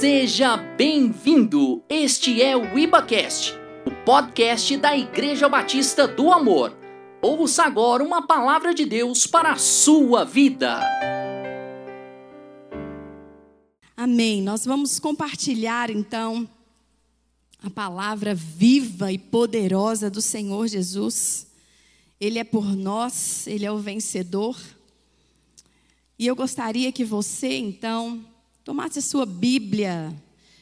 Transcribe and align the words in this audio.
Seja 0.00 0.56
bem-vindo! 0.56 1.84
Este 1.86 2.40
é 2.40 2.56
o 2.56 2.78
IbaCast, 2.78 3.52
o 3.84 3.90
podcast 4.02 4.74
da 4.78 4.96
Igreja 4.96 5.46
Batista 5.46 6.08
do 6.08 6.32
Amor. 6.32 6.74
Ouça 7.20 7.64
agora 7.64 8.02
uma 8.02 8.26
palavra 8.26 8.72
de 8.72 8.86
Deus 8.86 9.26
para 9.26 9.52
a 9.52 9.58
sua 9.58 10.24
vida. 10.24 10.80
Amém. 13.94 14.40
Nós 14.40 14.64
vamos 14.64 14.98
compartilhar 14.98 15.90
então 15.90 16.48
a 17.62 17.68
palavra 17.68 18.34
viva 18.34 19.12
e 19.12 19.18
poderosa 19.18 20.08
do 20.08 20.22
Senhor 20.22 20.66
Jesus. 20.66 21.46
Ele 22.18 22.38
é 22.38 22.44
por 22.44 22.74
nós, 22.74 23.46
ele 23.46 23.66
é 23.66 23.70
o 23.70 23.76
vencedor. 23.76 24.56
E 26.18 26.26
eu 26.26 26.34
gostaria 26.34 26.90
que 26.90 27.04
você 27.04 27.58
então 27.58 28.24
tomasse 28.64 28.98
a 28.98 29.02
sua 29.02 29.24
Bíblia, 29.24 30.14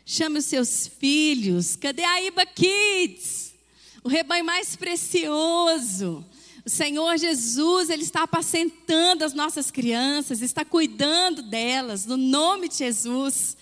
chame 0.04 0.38
os 0.38 0.44
seus 0.44 0.86
filhos. 0.86 1.76
Cadê 1.76 2.04
a 2.04 2.22
Iba 2.22 2.46
Kids? 2.46 3.54
O 4.02 4.08
rebanho 4.08 4.44
mais 4.44 4.76
precioso. 4.76 6.24
O 6.64 6.70
Senhor 6.70 7.16
Jesus, 7.16 7.90
Ele 7.90 8.02
está 8.02 8.22
apacentando 8.22 9.24
as 9.24 9.32
nossas 9.32 9.70
crianças, 9.70 10.42
está 10.42 10.64
cuidando 10.64 11.42
delas, 11.42 12.06
no 12.06 12.16
nome 12.16 12.68
de 12.68 12.76
Jesus. 12.76 13.56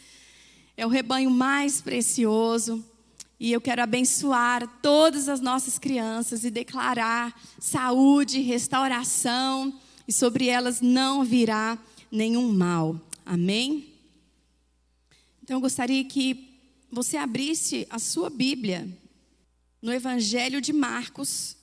É 0.77 0.85
o 0.85 0.91
rebanho 0.91 1.31
mais 1.31 1.81
precioso. 1.81 2.85
E 3.39 3.53
eu 3.53 3.61
quero 3.61 3.83
abençoar 3.83 4.67
todas 4.81 5.29
as 5.29 5.41
nossas 5.41 5.79
crianças 5.79 6.45
e 6.45 6.51
declarar 6.51 7.39
saúde, 7.59 8.41
restauração, 8.41 9.75
e 10.09 10.13
sobre 10.13 10.49
elas 10.49 10.81
não 10.81 11.23
virá 11.23 11.79
nenhum 12.11 12.51
mal. 12.53 13.01
Amém? 13.25 13.96
Então 15.47 15.59
eu 15.59 15.61
gostaria 15.61 16.05
que 16.05 16.59
você 16.91 17.17
abrisse 17.17 17.87
a 17.89 18.01
sua 18.01 18.29
Bíblia 18.29 18.89
no 19.81 19.93
Evangelho 19.93 20.61
de 20.61 20.73
Marcos, 20.73 21.57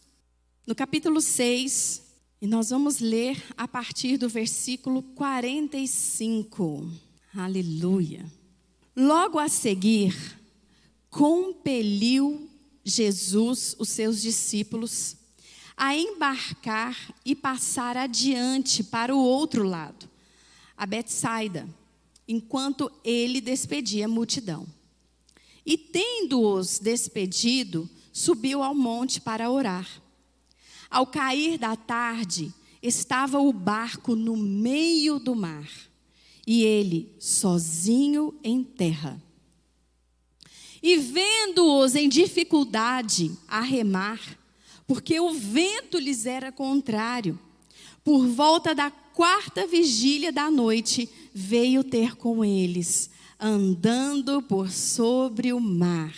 no 0.66 0.74
capítulo 0.74 1.20
6, 1.20 2.02
e 2.42 2.48
nós 2.48 2.70
vamos 2.70 3.00
ler 3.00 3.44
a 3.58 3.68
partir 3.68 4.16
do 4.16 4.30
versículo 4.30 5.04
45. 5.04 6.90
Aleluia. 7.36 8.26
Logo 8.96 9.38
a 9.38 9.50
seguir, 9.50 10.16
compeliu 11.10 12.50
Jesus 12.86 13.76
os 13.78 13.90
seus 13.90 14.22
discípulos 14.22 15.18
a 15.76 15.94
embarcar 15.94 16.98
e 17.26 17.36
passar 17.36 17.98
adiante 17.98 18.82
para 18.82 19.14
o 19.14 19.20
outro 19.20 19.62
lado, 19.62 20.10
a 20.78 20.86
Betsaida 20.86 21.68
enquanto 22.28 22.92
ele 23.04 23.42
despedia 23.42 24.06
a 24.06 24.10
multidão. 24.10 24.66
E 25.66 25.78
tendo-os 25.78 26.80
despedido, 26.80 27.90
subiu 28.12 28.62
ao 28.62 28.76
monte 28.76 29.22
para 29.22 29.50
orar. 29.50 30.02
Ao 30.90 31.08
cair 31.08 31.58
da 31.58 31.76
tarde, 31.76 32.54
estava 32.82 33.40
o 33.40 33.52
barco 33.52 34.16
no 34.16 34.36
meio 34.36 35.20
do 35.20 35.34
mar, 35.34 35.70
e 36.46 36.64
ele 36.64 37.16
sozinho 37.18 38.38
em 38.44 38.64
terra. 38.64 39.22
E 40.82 40.98
vendo-os 40.98 41.96
em 41.96 42.10
dificuldade 42.10 43.32
a 43.48 43.62
remar, 43.62 44.20
porque 44.86 45.18
o 45.20 45.32
vento 45.32 45.98
lhes 45.98 46.26
era 46.26 46.52
contrário, 46.52 47.40
por 48.04 48.28
volta 48.28 48.76
da 48.76 48.92
quarta 48.92 49.66
vigília 49.66 50.32
da 50.32 50.50
noite, 50.52 51.10
veio 51.34 51.84
ter 51.84 52.16
com 52.16 52.44
eles, 52.44 53.10
andando 53.40 54.42
por 54.42 54.72
sobre 54.72 55.54
o 55.54 55.60
mar, 55.60 56.14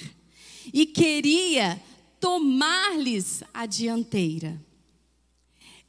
e 0.73 0.86
queria 0.86 1.81
tomar-lhes 2.19 3.44
a 3.53 3.66
dianteira. 3.66 4.59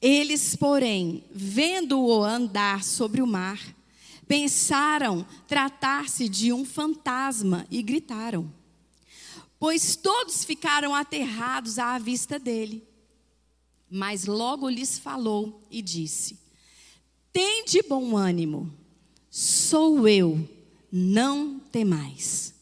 Eles, 0.00 0.54
porém, 0.54 1.24
vendo-o 1.32 2.22
andar 2.22 2.84
sobre 2.84 3.22
o 3.22 3.26
mar, 3.26 3.58
pensaram 4.28 5.26
tratar-se 5.46 6.28
de 6.28 6.52
um 6.52 6.64
fantasma 6.64 7.66
e 7.70 7.82
gritaram. 7.82 8.52
Pois 9.58 9.96
todos 9.96 10.44
ficaram 10.44 10.94
aterrados 10.94 11.78
à 11.78 11.98
vista 11.98 12.38
dele. 12.38 12.86
Mas 13.90 14.26
logo 14.26 14.68
lhes 14.68 14.98
falou 14.98 15.62
e 15.70 15.80
disse: 15.80 16.38
tem 17.36 17.66
de 17.66 17.82
bom 17.82 18.16
ânimo, 18.16 18.72
sou 19.28 20.08
eu, 20.08 20.48
não 20.90 21.58
temais. 21.70 22.54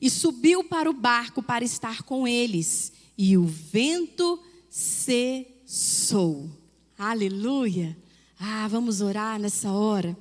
E 0.00 0.10
subiu 0.10 0.64
para 0.64 0.90
o 0.90 0.92
barco 0.92 1.40
para 1.40 1.64
estar 1.64 2.02
com 2.02 2.26
eles, 2.26 2.92
e 3.16 3.36
o 3.36 3.44
vento 3.44 4.42
cessou. 4.68 6.50
Aleluia! 6.98 7.96
Ah, 8.36 8.66
vamos 8.66 9.00
orar 9.00 9.38
nessa 9.38 9.70
hora. 9.70 10.16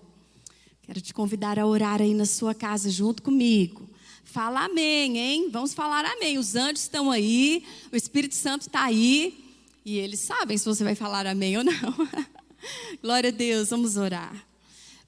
Quero 0.84 1.02
te 1.02 1.12
convidar 1.12 1.58
a 1.58 1.66
orar 1.66 2.00
aí 2.00 2.14
na 2.14 2.28
sua 2.28 2.54
casa 2.54 2.92
junto 2.92 3.24
comigo. 3.24 3.90
Fala 4.24 4.66
amém, 4.66 5.18
hein? 5.18 5.50
Vamos 5.50 5.74
falar 5.74 6.06
amém. 6.06 6.38
Os 6.38 6.56
anjos 6.56 6.82
estão 6.82 7.10
aí, 7.10 7.66
o 7.92 7.96
Espírito 7.96 8.36
Santo 8.36 8.68
está 8.68 8.84
aí, 8.84 9.49
e 9.85 9.97
eles 9.97 10.19
sabem 10.19 10.57
se 10.57 10.66
você 10.66 10.84
vai 10.84 10.95
falar 10.95 11.25
amém 11.25 11.57
ou 11.57 11.63
não. 11.63 11.73
Glória 13.01 13.29
a 13.29 13.34
Deus, 13.34 13.69
vamos 13.69 13.97
orar. 13.97 14.34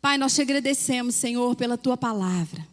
Pai, 0.01 0.17
nós 0.17 0.33
te 0.33 0.41
agradecemos, 0.41 1.15
Senhor, 1.15 1.55
pela 1.55 1.77
tua 1.77 1.95
palavra. 1.95 2.67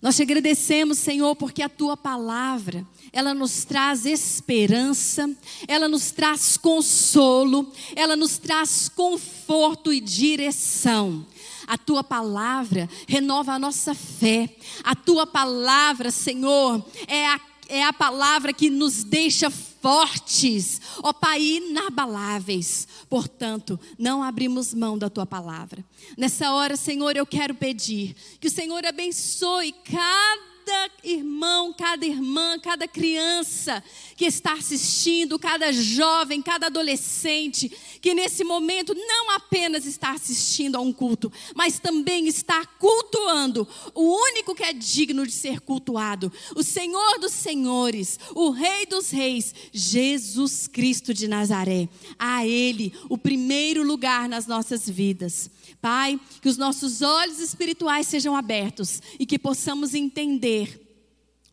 Nós 0.00 0.14
te 0.14 0.22
agradecemos, 0.22 0.98
Senhor, 0.98 1.34
porque 1.34 1.60
a 1.60 1.68
tua 1.68 1.96
palavra, 1.96 2.86
ela 3.12 3.34
nos 3.34 3.64
traz 3.64 4.04
esperança, 4.04 5.28
ela 5.66 5.88
nos 5.88 6.12
traz 6.12 6.56
consolo, 6.56 7.72
ela 7.96 8.14
nos 8.14 8.38
traz 8.38 8.88
conforto 8.88 9.92
e 9.92 10.00
direção. 10.00 11.26
A 11.66 11.76
tua 11.76 12.04
palavra 12.04 12.88
renova 13.06 13.52
a 13.52 13.58
nossa 13.58 13.92
fé. 13.92 14.48
A 14.84 14.94
tua 14.94 15.26
palavra, 15.26 16.10
Senhor, 16.10 16.82
é 17.06 17.26
a, 17.26 17.40
é 17.68 17.84
a 17.84 17.92
palavra 17.92 18.52
que 18.52 18.70
nos 18.70 19.04
deixa 19.04 19.50
fortes, 19.50 20.80
ó 21.02 21.12
Pai, 21.12 21.40
inabaláveis. 21.40 22.88
Portanto, 23.08 23.78
não 23.98 24.22
abrimos 24.22 24.74
mão 24.74 24.98
da 24.98 25.08
tua 25.08 25.26
palavra. 25.26 25.84
Nessa 26.16 26.52
hora, 26.52 26.76
Senhor, 26.76 27.16
eu 27.16 27.26
quero 27.26 27.54
pedir 27.54 28.16
que 28.40 28.48
o 28.48 28.50
Senhor 28.50 28.84
abençoe 28.84 29.72
cada 29.84 30.57
cada 30.68 30.90
irmão, 31.02 31.72
cada 31.72 32.04
irmã, 32.04 32.58
cada 32.58 32.86
criança 32.86 33.82
que 34.14 34.26
está 34.26 34.52
assistindo, 34.52 35.38
cada 35.38 35.72
jovem, 35.72 36.42
cada 36.42 36.66
adolescente, 36.66 37.70
que 38.02 38.12
nesse 38.12 38.44
momento 38.44 38.94
não 38.94 39.30
apenas 39.30 39.86
está 39.86 40.10
assistindo 40.12 40.76
a 40.76 40.80
um 40.80 40.92
culto, 40.92 41.32
mas 41.54 41.78
também 41.78 42.26
está 42.28 42.66
cultuando 42.66 43.66
o 43.94 44.02
único 44.02 44.54
que 44.54 44.62
é 44.62 44.74
digno 44.74 45.26
de 45.26 45.32
ser 45.32 45.60
cultuado, 45.60 46.30
o 46.54 46.62
Senhor 46.62 47.18
dos 47.18 47.32
Senhores, 47.32 48.18
o 48.34 48.50
Rei 48.50 48.84
dos 48.84 49.10
Reis, 49.10 49.54
Jesus 49.72 50.68
Cristo 50.68 51.14
de 51.14 51.26
Nazaré. 51.26 51.88
A 52.18 52.46
Ele, 52.46 52.92
o 53.08 53.16
primeiro 53.16 53.82
lugar 53.82 54.28
nas 54.28 54.46
nossas 54.46 54.86
vidas. 54.88 55.50
Pai, 55.80 56.20
que 56.42 56.48
os 56.48 56.56
nossos 56.56 57.02
olhos 57.02 57.38
espirituais 57.38 58.06
sejam 58.06 58.34
abertos 58.34 59.00
e 59.18 59.24
que 59.24 59.38
possamos 59.38 59.94
entender 59.94 60.88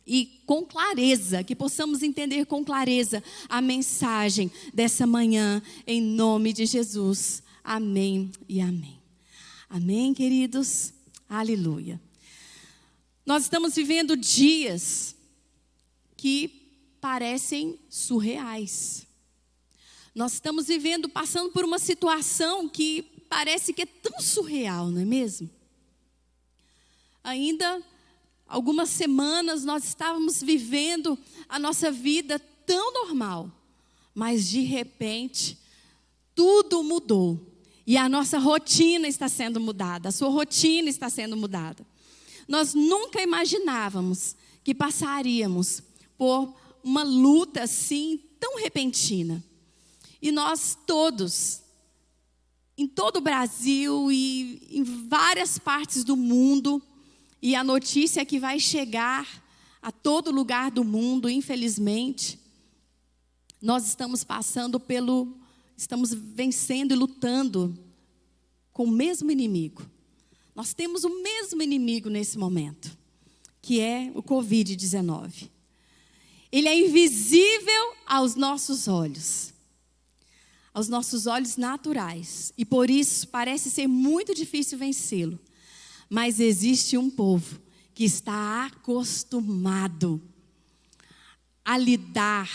e 0.06 0.40
com 0.46 0.64
clareza, 0.64 1.42
que 1.42 1.56
possamos 1.56 2.02
entender 2.02 2.46
com 2.46 2.64
clareza 2.64 3.22
a 3.48 3.60
mensagem 3.60 4.50
dessa 4.72 5.06
manhã, 5.06 5.60
em 5.86 6.00
nome 6.00 6.52
de 6.52 6.64
Jesus. 6.64 7.42
Amém 7.64 8.30
e 8.48 8.60
amém. 8.60 9.00
Amém, 9.68 10.14
queridos? 10.14 10.92
Aleluia. 11.28 12.00
Nós 13.24 13.42
estamos 13.42 13.74
vivendo 13.74 14.16
dias 14.16 15.16
que 16.16 16.48
parecem 17.00 17.76
surreais. 17.90 19.04
Nós 20.14 20.34
estamos 20.34 20.68
vivendo, 20.68 21.08
passando 21.08 21.50
por 21.50 21.64
uma 21.64 21.80
situação 21.80 22.68
que 22.68 23.15
parece 23.28 23.72
que 23.72 23.82
é 23.82 23.86
tão 23.86 24.20
surreal, 24.20 24.88
não 24.90 25.00
é 25.00 25.04
mesmo? 25.04 25.50
Ainda 27.22 27.82
algumas 28.46 28.90
semanas 28.90 29.64
nós 29.64 29.84
estávamos 29.84 30.42
vivendo 30.42 31.18
a 31.48 31.58
nossa 31.58 31.90
vida 31.90 32.38
tão 32.38 32.92
normal, 32.92 33.50
mas 34.14 34.48
de 34.48 34.60
repente 34.60 35.58
tudo 36.34 36.82
mudou 36.82 37.40
e 37.86 37.96
a 37.96 38.08
nossa 38.08 38.38
rotina 38.38 39.06
está 39.06 39.28
sendo 39.28 39.60
mudada, 39.60 40.08
a 40.08 40.12
sua 40.12 40.28
rotina 40.28 40.88
está 40.88 41.08
sendo 41.08 41.36
mudada. 41.36 41.86
Nós 42.48 42.74
nunca 42.74 43.22
imaginávamos 43.22 44.36
que 44.62 44.74
passaríamos 44.74 45.82
por 46.18 46.54
uma 46.82 47.02
luta 47.02 47.62
assim 47.62 48.20
tão 48.38 48.56
repentina. 48.56 49.42
E 50.20 50.32
nós 50.32 50.76
todos 50.86 51.62
em 52.76 52.86
todo 52.86 53.16
o 53.16 53.20
Brasil 53.20 54.10
e 54.12 54.60
em 54.70 54.82
várias 54.82 55.58
partes 55.58 56.04
do 56.04 56.16
mundo 56.16 56.82
e 57.40 57.54
a 57.54 57.62
notícia 57.62 58.20
é 58.20 58.24
que 58.24 58.40
vai 58.40 58.58
chegar 58.58 59.44
a 59.80 59.92
todo 59.92 60.32
lugar 60.32 60.70
do 60.70 60.82
mundo, 60.82 61.28
infelizmente. 61.28 62.40
Nós 63.62 63.86
estamos 63.86 64.24
passando 64.24 64.80
pelo, 64.80 65.32
estamos 65.76 66.12
vencendo 66.12 66.92
e 66.92 66.96
lutando 66.96 67.78
com 68.72 68.84
o 68.84 68.90
mesmo 68.90 69.30
inimigo. 69.30 69.88
Nós 70.54 70.74
temos 70.74 71.04
o 71.04 71.22
mesmo 71.22 71.62
inimigo 71.62 72.08
nesse 72.08 72.38
momento, 72.38 72.96
que 73.60 73.80
é 73.80 74.10
o 74.14 74.22
Covid-19. 74.22 75.48
Ele 76.50 76.68
é 76.68 76.80
invisível 76.80 77.94
aos 78.06 78.34
nossos 78.34 78.88
olhos, 78.88 79.52
aos 80.76 80.88
nossos 80.88 81.26
olhos 81.26 81.56
naturais, 81.56 82.52
e 82.54 82.62
por 82.62 82.90
isso 82.90 83.26
parece 83.28 83.70
ser 83.70 83.86
muito 83.86 84.34
difícil 84.34 84.76
vencê-lo. 84.76 85.40
Mas 86.06 86.38
existe 86.38 86.98
um 86.98 87.08
povo 87.08 87.58
que 87.94 88.04
está 88.04 88.66
acostumado 88.66 90.20
a 91.64 91.78
lidar 91.78 92.50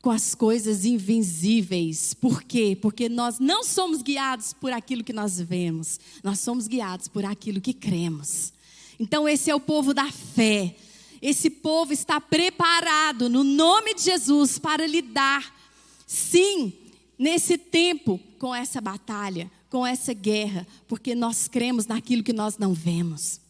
com 0.00 0.10
as 0.10 0.34
coisas 0.34 0.86
invisíveis. 0.86 2.14
Por 2.14 2.42
quê? 2.42 2.78
Porque 2.80 3.10
nós 3.10 3.38
não 3.38 3.62
somos 3.62 4.00
guiados 4.00 4.54
por 4.54 4.72
aquilo 4.72 5.04
que 5.04 5.12
nós 5.12 5.38
vemos, 5.38 6.00
nós 6.22 6.38
somos 6.38 6.66
guiados 6.66 7.08
por 7.08 7.26
aquilo 7.26 7.60
que 7.60 7.74
cremos. 7.74 8.54
Então, 8.98 9.28
esse 9.28 9.50
é 9.50 9.54
o 9.54 9.60
povo 9.60 9.92
da 9.92 10.10
fé. 10.10 10.74
Esse 11.20 11.50
povo 11.50 11.92
está 11.92 12.18
preparado, 12.18 13.28
no 13.28 13.44
nome 13.44 13.92
de 13.92 14.00
Jesus, 14.00 14.58
para 14.58 14.86
lidar, 14.86 15.54
sim, 16.06 16.72
nesse 17.18 17.56
tempo, 17.56 18.20
com 18.38 18.54
essa 18.54 18.80
batalha, 18.80 19.50
com 19.70 19.86
essa 19.86 20.12
guerra, 20.12 20.66
porque 20.86 21.14
nós 21.14 21.48
cremos 21.48 21.86
naquilo 21.86 22.22
que 22.22 22.32
nós 22.32 22.58
não 22.58 22.72
vemos. 22.72 23.40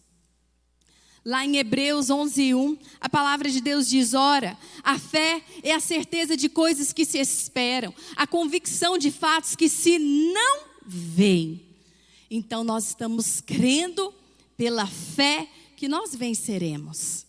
Lá 1.25 1.44
em 1.44 1.56
Hebreus 1.56 2.11
11:1, 2.11 2.78
a 3.00 3.08
palavra 3.08 3.50
de 3.50 3.61
Deus 3.61 3.88
diz: 3.88 4.12
"Ora, 4.12 4.58
a 4.82 4.99
fé 4.99 5.43
é 5.62 5.72
a 5.72 5.81
certeza 5.81 6.37
de 6.37 6.50
coisas 6.50 6.93
que 6.93 7.05
se 7.06 7.19
esperam, 7.19 7.94
a 8.14 8.26
convicção 8.26 8.99
de 8.99 9.11
fatos 9.11 9.56
que 9.56 9.69
se 9.69 9.99
não 9.99 10.64
veem". 10.87 11.62
Então 12.31 12.62
nós 12.62 12.88
estamos 12.88 13.40
crendo 13.40 14.12
pela 14.56 14.87
fé 14.87 15.49
que 15.76 15.88
nós 15.88 16.14
venceremos. 16.14 17.25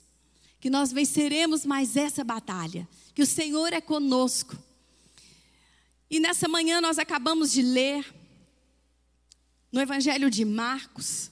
Que 0.60 0.70
nós 0.70 0.92
venceremos 0.92 1.66
mais 1.66 1.96
essa 1.96 2.24
batalha, 2.24 2.88
que 3.14 3.22
o 3.22 3.26
Senhor 3.26 3.72
é 3.72 3.80
conosco. 3.80 4.58
E 6.10 6.20
nessa 6.20 6.48
manhã 6.48 6.80
nós 6.80 7.00
acabamos 7.00 7.52
de 7.52 7.62
ler 7.62 8.06
no 9.72 9.82
Evangelho 9.82 10.30
de 10.30 10.46
Marcos, 10.46 11.32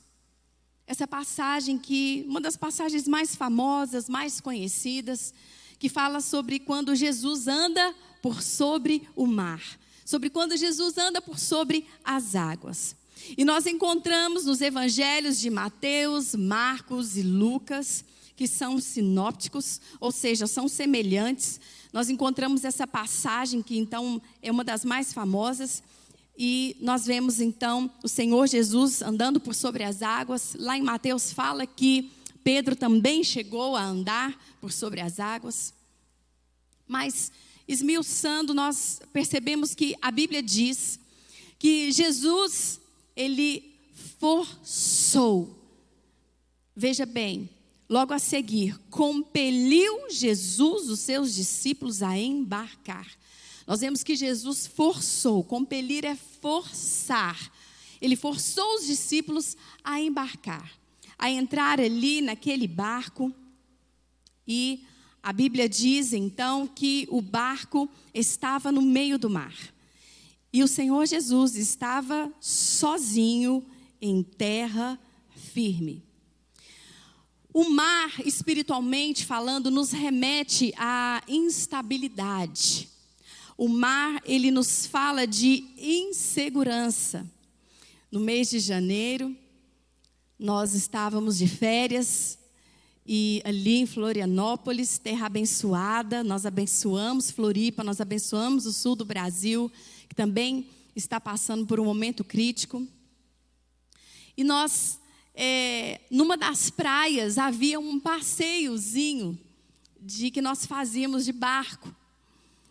essa 0.86 1.08
passagem 1.08 1.78
que, 1.78 2.26
uma 2.28 2.42
das 2.42 2.58
passagens 2.58 3.08
mais 3.08 3.36
famosas, 3.36 4.10
mais 4.10 4.42
conhecidas, 4.42 5.34
que 5.80 5.88
fala 5.88 6.20
sobre 6.20 6.60
quando 6.60 6.96
Jesus 6.96 7.48
anda 7.48 7.96
por 8.22 8.42
sobre 8.42 9.08
o 9.16 9.26
mar, 9.26 9.62
sobre 10.06 10.30
quando 10.30 10.58
Jesus 10.58 10.98
anda 10.98 11.22
por 11.22 11.40
sobre 11.40 11.86
as 12.04 12.36
águas. 12.36 12.96
E 13.38 13.46
nós 13.46 13.66
encontramos 13.66 14.46
nos 14.46 14.60
evangelhos 14.60 15.40
de 15.40 15.50
Mateus, 15.50 16.36
Marcos 16.36 17.16
e 17.16 17.22
Lucas, 17.22 18.04
que 18.36 18.48
são 18.48 18.80
sinópticos, 18.80 19.80
ou 20.00 20.12
seja, 20.12 20.48
são 20.48 20.68
semelhantes. 20.68 21.62
Nós 21.94 22.10
encontramos 22.10 22.66
essa 22.66 22.88
passagem 22.88 23.62
que 23.62 23.78
então 23.78 24.20
é 24.42 24.52
uma 24.52 24.64
das 24.64 24.84
mais 24.84 25.14
famosas, 25.14 25.84
e 26.36 26.76
nós 26.82 27.06
vemos 27.06 27.40
então 27.40 27.90
o 28.04 28.08
Senhor 28.08 28.48
Jesus 28.48 29.04
andando 29.04 29.40
por 29.40 29.54
sobre 29.54 29.84
as 29.84 30.02
águas. 30.02 30.56
Lá 30.58 30.76
em 30.76 30.82
Mateus 30.82 31.32
fala 31.32 31.68
que 31.68 32.12
Pedro 32.44 32.76
também 32.76 33.24
chegou 33.24 33.76
a 33.76 33.84
andar 33.84 34.36
por 34.60 34.72
sobre 34.72 35.00
as 35.00 35.20
águas. 35.20 35.74
Mas, 36.88 37.32
esmiuçando, 37.68 38.54
nós 38.54 39.00
percebemos 39.14 39.76
que 39.76 39.96
a 40.02 40.10
Bíblia 40.10 40.42
diz 40.42 41.00
que 41.60 41.92
Jesus, 41.92 42.82
ele 43.16 43.74
forçou. 44.20 45.56
Veja 46.76 47.06
bem, 47.06 47.50
logo 47.94 48.12
a 48.12 48.18
seguir, 48.18 48.76
compeliu 48.90 50.10
Jesus 50.10 50.90
os 50.90 51.00
seus 51.00 51.32
discípulos 51.36 52.02
a 52.02 52.18
embarcar. 52.18 53.08
Nós 53.68 53.82
vemos 53.82 54.02
que 54.02 54.16
Jesus 54.16 54.66
forçou, 54.66 55.44
compelir 55.44 56.04
é 56.04 56.16
forçar. 56.16 57.54
Ele 58.02 58.16
forçou 58.16 58.78
os 58.78 58.88
discípulos 58.88 59.56
a 59.84 60.02
embarcar, 60.02 60.72
a 61.20 61.30
entrar 61.30 61.80
ali 61.80 62.20
naquele 62.20 62.68
barco. 62.68 63.32
E 64.48 64.84
a 65.22 65.32
Bíblia 65.32 65.70
diz 65.70 66.14
então 66.14 66.66
que 66.66 67.08
o 67.12 67.22
barco 67.22 67.88
estava 68.12 68.72
no 68.72 68.82
meio 68.82 69.20
do 69.20 69.30
mar. 69.30 69.56
E 70.52 70.64
o 70.64 70.68
Senhor 70.68 71.06
Jesus 71.06 71.56
estava 71.56 72.34
sozinho 72.42 73.64
em 74.02 74.24
terra 74.24 75.00
firme. 75.36 76.02
O 77.54 77.70
mar, 77.70 78.20
espiritualmente 78.26 79.26
falando, 79.26 79.70
nos 79.70 79.92
remete 79.92 80.74
à 80.76 81.22
instabilidade. 81.28 82.90
O 83.56 83.68
mar, 83.68 84.22
ele 84.26 84.50
nos 84.50 84.88
fala 84.88 85.28
de 85.28 85.64
insegurança. 85.78 87.30
No 88.12 88.20
mês 88.20 88.50
de 88.50 88.60
janeiro, 88.60 89.36
nós 90.40 90.74
estávamos 90.74 91.38
de 91.38 91.48
férias 91.48 92.40
e 93.06 93.42
ali 93.44 93.80
em 93.80 93.86
Florianópolis, 93.86 94.98
terra 94.98 95.26
abençoada, 95.26 96.24
nós 96.24 96.46
abençoamos 96.46 97.30
Floripa, 97.30 97.84
nós 97.84 98.00
abençoamos 98.00 98.66
o 98.66 98.72
sul 98.72 98.96
do 98.96 99.04
Brasil, 99.04 99.70
que 100.08 100.16
também 100.16 100.68
está 100.96 101.20
passando 101.20 101.66
por 101.66 101.80
um 101.80 101.86
momento 101.86 102.24
crítico. 102.24 102.88
E 104.38 104.44
nós, 104.44 105.00
é, 105.36 106.02
numa 106.12 106.38
das 106.38 106.70
praias, 106.70 107.38
havia 107.38 107.80
um 107.80 108.00
passeiozinho 108.00 109.38
de 110.00 110.30
que 110.30 110.42
nós 110.42 110.66
fazíamos 110.66 111.26
de 111.26 111.32
barco. 111.32 111.94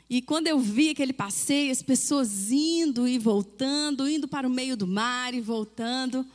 E 0.08 0.20
quando 0.20 0.46
eu 0.46 0.58
vi 0.58 0.90
aquele 0.90 1.12
passeio, 1.12 1.72
as 1.72 1.82
pessoas 1.82 2.50
indo 2.50 3.08
e 3.08 3.18
voltando, 3.18 4.08
indo 4.08 4.28
para 4.28 4.46
o 4.46 4.50
meio 4.50 4.76
do 4.76 4.86
mar 4.86 5.32
e 5.32 5.40
voltando, 5.40 6.26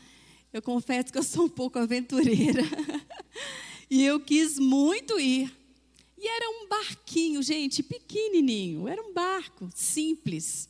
eu 0.52 0.62
confesso 0.62 1.12
que 1.12 1.18
eu 1.18 1.24
sou 1.24 1.46
um 1.46 1.50
pouco 1.50 1.78
aventureira. 1.78 2.64
e 3.90 4.04
eu 4.04 4.20
quis 4.20 4.58
muito 4.58 5.20
ir. 5.20 5.56
E 6.18 6.28
era 6.28 6.50
um 6.50 6.68
barquinho, 6.68 7.44
gente, 7.44 7.84
pequenininho. 7.84 8.88
Era 8.88 9.02
um 9.02 9.14
barco 9.14 9.70
simples. 9.76 10.68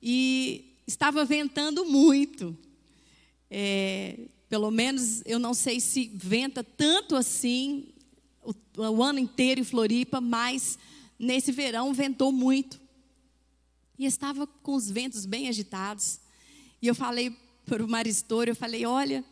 E 0.00 0.76
estava 0.86 1.24
ventando 1.24 1.84
muito. 1.84 2.56
É, 3.50 4.16
pelo 4.48 4.70
menos 4.70 5.22
eu 5.26 5.38
não 5.38 5.52
sei 5.52 5.80
se 5.80 6.10
venta 6.14 6.64
tanto 6.64 7.14
assim 7.14 7.88
o, 8.42 8.54
o 8.80 9.02
ano 9.02 9.18
inteiro 9.18 9.60
em 9.60 9.64
Floripa, 9.64 10.20
mas 10.20 10.78
nesse 11.18 11.52
verão 11.52 11.92
ventou 11.92 12.32
muito. 12.32 12.80
E 13.98 14.06
estava 14.06 14.46
com 14.46 14.74
os 14.74 14.90
ventos 14.90 15.26
bem 15.26 15.48
agitados. 15.48 16.20
E 16.80 16.86
eu 16.86 16.94
falei 16.94 17.36
para 17.66 17.84
o 17.84 17.88
Maristor, 17.88 18.48
eu 18.48 18.56
falei, 18.56 18.86
olha, 18.86 19.24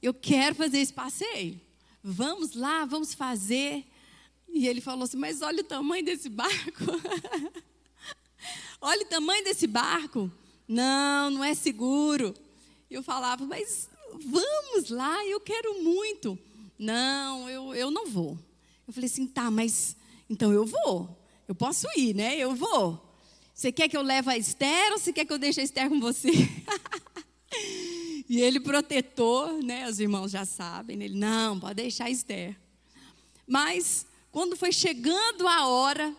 eu 0.00 0.14
quero 0.14 0.54
fazer 0.54 0.78
esse 0.78 0.92
passeio. 0.92 1.60
Vamos 2.02 2.54
lá, 2.54 2.84
vamos 2.84 3.14
fazer. 3.14 3.84
E 4.48 4.68
ele 4.68 4.80
falou 4.80 5.04
assim, 5.04 5.16
mas 5.16 5.42
olha 5.42 5.60
o 5.60 5.64
tamanho 5.64 6.04
desse 6.04 6.28
barco. 6.28 6.84
olha 8.80 9.02
o 9.02 9.08
tamanho 9.08 9.42
desse 9.42 9.66
barco. 9.66 10.30
Não, 10.68 11.30
não 11.30 11.44
é 11.44 11.54
seguro. 11.54 12.34
Eu 12.90 13.02
falava, 13.02 13.44
mas 13.44 13.88
vamos 14.18 14.90
lá, 14.90 15.24
eu 15.26 15.40
quero 15.40 15.82
muito. 15.82 16.38
Não, 16.78 17.48
eu, 17.48 17.74
eu 17.74 17.90
não 17.90 18.06
vou. 18.06 18.38
Eu 18.86 18.92
falei 18.92 19.08
assim, 19.08 19.26
tá, 19.26 19.50
mas 19.50 19.96
então 20.28 20.52
eu 20.52 20.64
vou. 20.64 21.16
Eu 21.46 21.54
posso 21.54 21.86
ir, 21.96 22.14
né? 22.14 22.36
Eu 22.36 22.54
vou. 22.54 23.10
Você 23.54 23.70
quer 23.70 23.88
que 23.88 23.96
eu 23.96 24.02
leve 24.02 24.30
a 24.30 24.38
Esther 24.38 24.92
ou 24.92 24.98
você 24.98 25.12
quer 25.12 25.24
que 25.24 25.32
eu 25.32 25.38
deixe 25.38 25.60
a 25.60 25.64
Esther 25.64 25.88
com 25.88 26.00
você? 26.00 26.30
e 28.28 28.40
ele 28.40 28.58
protetor, 28.58 29.62
né? 29.62 29.88
Os 29.88 30.00
irmãos 30.00 30.30
já 30.30 30.44
sabem. 30.44 31.02
Ele, 31.02 31.14
não, 31.14 31.60
pode 31.60 31.74
deixar 31.74 32.06
a 32.06 32.10
Esther. 32.10 32.56
Mas, 33.46 34.06
quando 34.30 34.56
foi 34.56 34.72
chegando 34.72 35.46
a 35.46 35.66
hora 35.66 36.14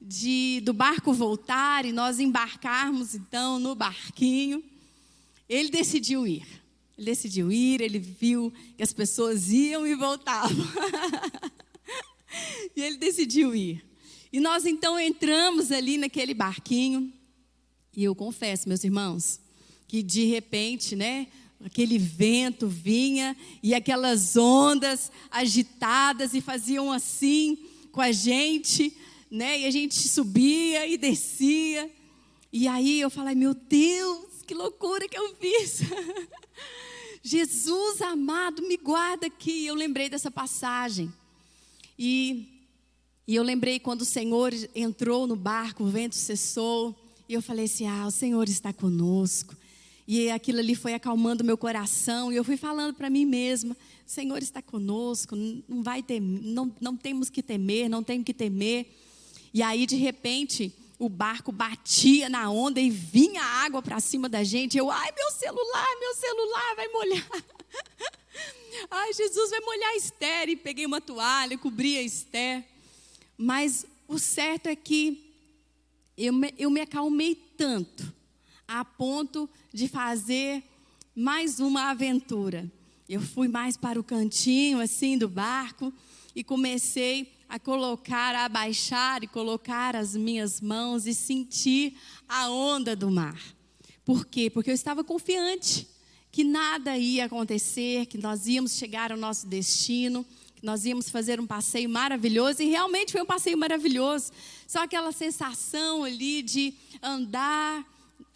de, 0.00 0.60
do 0.64 0.72
barco 0.72 1.12
voltar 1.12 1.84
e 1.84 1.92
nós 1.92 2.20
embarcarmos, 2.20 3.14
então, 3.14 3.58
no 3.58 3.74
barquinho, 3.74 4.62
ele 5.48 5.70
decidiu 5.70 6.26
ir. 6.26 6.57
Ele 6.98 7.06
decidiu 7.06 7.50
ir, 7.52 7.80
ele 7.80 7.98
viu 7.98 8.52
que 8.76 8.82
as 8.82 8.92
pessoas 8.92 9.48
iam 9.50 9.86
e 9.86 9.94
voltavam. 9.94 10.66
e 12.76 12.82
ele 12.82 12.96
decidiu 12.96 13.54
ir. 13.54 13.84
E 14.32 14.40
nós 14.40 14.66
então 14.66 14.98
entramos 14.98 15.70
ali 15.72 15.96
naquele 15.96 16.34
barquinho. 16.34 17.12
E 17.96 18.02
eu 18.02 18.14
confesso, 18.14 18.68
meus 18.68 18.82
irmãos, 18.82 19.40
que 19.86 20.02
de 20.02 20.24
repente, 20.24 20.94
né, 20.94 21.28
Aquele 21.64 21.98
vento 21.98 22.68
vinha 22.68 23.36
e 23.60 23.74
aquelas 23.74 24.36
ondas 24.36 25.10
agitadas 25.28 26.32
e 26.32 26.40
faziam 26.40 26.92
assim 26.92 27.58
com 27.90 28.00
a 28.00 28.12
gente, 28.12 28.96
né? 29.28 29.60
E 29.60 29.66
a 29.66 29.70
gente 29.70 29.96
subia 30.08 30.86
e 30.86 30.96
descia. 30.96 31.90
E 32.52 32.68
aí 32.68 33.00
eu 33.00 33.10
falei, 33.10 33.34
meu 33.34 33.54
Deus, 33.54 34.40
que 34.46 34.54
loucura 34.54 35.08
que 35.08 35.18
eu 35.18 35.34
fiz. 35.34 35.80
Jesus 37.28 38.00
amado, 38.00 38.62
me 38.62 38.78
guarda 38.78 39.26
aqui. 39.26 39.66
Eu 39.66 39.74
lembrei 39.74 40.08
dessa 40.08 40.30
passagem. 40.30 41.12
E, 41.98 42.48
e 43.26 43.34
eu 43.34 43.42
lembrei 43.42 43.78
quando 43.78 44.00
o 44.00 44.06
Senhor 44.06 44.50
entrou 44.74 45.26
no 45.26 45.36
barco, 45.36 45.84
o 45.84 45.88
vento 45.88 46.14
cessou. 46.14 46.98
E 47.28 47.34
eu 47.34 47.42
falei 47.42 47.66
assim: 47.66 47.86
Ah, 47.86 48.06
o 48.06 48.10
Senhor 48.10 48.48
está 48.48 48.72
conosco. 48.72 49.54
E 50.06 50.30
aquilo 50.30 50.58
ali 50.58 50.74
foi 50.74 50.94
acalmando 50.94 51.44
meu 51.44 51.58
coração. 51.58 52.32
E 52.32 52.36
eu 52.36 52.42
fui 52.42 52.56
falando 52.56 52.94
para 52.94 53.10
mim 53.10 53.26
mesma: 53.26 53.76
o 54.06 54.10
Senhor 54.10 54.42
está 54.42 54.62
conosco, 54.62 55.36
não, 55.36 55.82
vai 55.82 56.02
ter, 56.02 56.20
não, 56.20 56.74
não 56.80 56.96
temos 56.96 57.28
que 57.28 57.42
temer, 57.42 57.90
não 57.90 58.02
temos 58.02 58.24
que 58.24 58.32
temer. 58.32 58.86
E 59.52 59.62
aí, 59.62 59.84
de 59.84 59.96
repente, 59.96 60.72
o 60.98 61.08
barco 61.08 61.52
batia 61.52 62.28
na 62.28 62.50
onda 62.50 62.80
e 62.80 62.90
vinha 62.90 63.42
água 63.42 63.80
para 63.80 64.00
cima 64.00 64.28
da 64.28 64.42
gente. 64.42 64.76
Eu, 64.76 64.90
ai, 64.90 65.12
meu 65.16 65.30
celular, 65.30 65.86
meu 66.00 66.14
celular 66.14 66.74
vai 66.74 66.88
molhar. 66.88 67.28
Ai, 68.90 69.12
Jesus 69.12 69.50
vai 69.50 69.60
molhar 69.60 69.90
a 69.90 69.96
Esther. 69.96 70.48
E 70.48 70.56
peguei 70.56 70.86
uma 70.86 71.00
toalha, 71.00 71.58
cobri 71.58 71.98
a 71.98 72.02
Esther. 72.02 72.64
Mas 73.36 73.86
o 74.06 74.18
certo 74.18 74.66
é 74.66 74.76
que 74.76 75.34
eu 76.16 76.32
me, 76.32 76.54
eu 76.58 76.70
me 76.70 76.80
acalmei 76.80 77.34
tanto, 77.34 78.12
a 78.66 78.84
ponto 78.84 79.48
de 79.72 79.88
fazer 79.88 80.62
mais 81.14 81.60
uma 81.60 81.90
aventura. 81.90 82.70
Eu 83.08 83.20
fui 83.20 83.48
mais 83.48 83.76
para 83.76 83.98
o 83.98 84.04
cantinho, 84.04 84.80
assim, 84.80 85.16
do 85.16 85.28
barco, 85.28 85.92
e 86.34 86.44
comecei 86.44 87.32
a 87.48 87.58
colocar, 87.58 88.34
a 88.34 88.44
abaixar 88.44 89.22
e 89.22 89.26
colocar 89.26 89.96
as 89.96 90.14
minhas 90.14 90.60
mãos 90.60 91.06
e 91.06 91.14
sentir 91.14 91.96
a 92.28 92.50
onda 92.50 92.94
do 92.94 93.10
mar. 93.10 93.40
Por 94.04 94.26
quê? 94.26 94.50
Porque 94.50 94.70
eu 94.70 94.74
estava 94.74 95.02
confiante 95.02 95.88
que 96.30 96.44
nada 96.44 96.96
ia 96.96 97.24
acontecer, 97.24 98.06
que 98.06 98.18
nós 98.18 98.46
íamos 98.46 98.72
chegar 98.72 99.10
ao 99.10 99.18
nosso 99.18 99.46
destino, 99.46 100.24
que 100.54 100.64
nós 100.64 100.84
íamos 100.84 101.08
fazer 101.08 101.40
um 101.40 101.46
passeio 101.46 101.88
maravilhoso, 101.88 102.62
e 102.62 102.68
realmente 102.68 103.12
foi 103.12 103.22
um 103.22 103.26
passeio 103.26 103.56
maravilhoso. 103.56 104.30
Só 104.66 104.82
aquela 104.82 105.12
sensação 105.12 106.04
ali 106.04 106.42
de 106.42 106.74
andar 107.02 107.84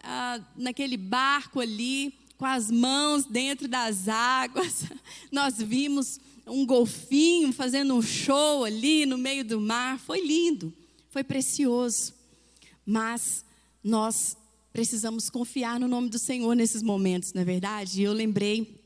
ah, 0.03 0.41
naquele 0.57 0.97
barco 0.97 1.61
ali, 1.61 2.15
com 2.39 2.47
as 2.47 2.71
mãos 2.71 3.25
dentro 3.25 3.69
das 3.69 4.09
águas. 4.09 4.85
Nós 5.31 5.59
vimos 5.59 6.19
um 6.47 6.67
golfinho 6.67 7.53
fazendo 7.53 7.95
um 7.95 8.03
show 8.03 8.65
ali 8.65 9.07
no 9.07 9.17
meio 9.17 9.45
do 9.45 9.61
mar. 9.61 9.99
Foi 9.99 10.21
lindo, 10.21 10.73
foi 11.11 11.23
precioso. 11.23 12.15
Mas 12.85 13.45
nós 13.83 14.37
precisamos 14.73 15.29
confiar 15.29 15.79
no 15.79 15.87
nome 15.87 16.09
do 16.09 16.19
Senhor 16.19 16.55
nesses 16.55 16.83
momentos, 16.83 17.33
não 17.33 17.43
é 17.43 17.45
verdade? 17.45 18.01
E 18.01 18.05
eu 18.05 18.13
lembrei, 18.13 18.81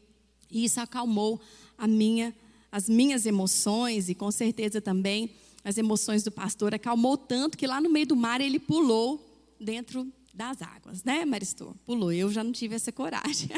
e 0.50 0.64
isso 0.64 0.80
acalmou 0.80 1.40
a 1.78 1.86
minha, 1.86 2.34
as 2.70 2.88
minhas 2.88 3.24
emoções, 3.24 4.08
e 4.08 4.14
com 4.14 4.30
certeza 4.30 4.80
também 4.80 5.30
as 5.64 5.78
emoções 5.78 6.22
do 6.22 6.30
pastor. 6.30 6.74
Acalmou 6.74 7.16
tanto 7.16 7.56
que 7.56 7.66
lá 7.66 7.80
no 7.80 7.90
meio 7.90 8.06
do 8.06 8.16
mar 8.16 8.40
ele 8.40 8.58
pulou 8.58 9.24
dentro 9.60 10.06
das 10.34 10.60
águas, 10.60 11.02
né, 11.02 11.24
Maristor? 11.24 11.74
Pulou. 11.86 12.12
Eu 12.12 12.30
já 12.30 12.44
não 12.44 12.52
tive 12.52 12.74
essa 12.74 12.92
coragem. 12.92 13.48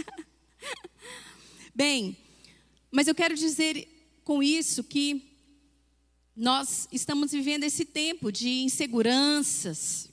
Bem, 1.74 2.16
mas 2.90 3.08
eu 3.08 3.14
quero 3.14 3.34
dizer 3.34 3.88
com 4.24 4.42
isso 4.42 4.84
que 4.84 5.22
nós 6.34 6.88
estamos 6.92 7.32
vivendo 7.32 7.64
esse 7.64 7.84
tempo 7.84 8.30
de 8.30 8.60
inseguranças, 8.60 10.08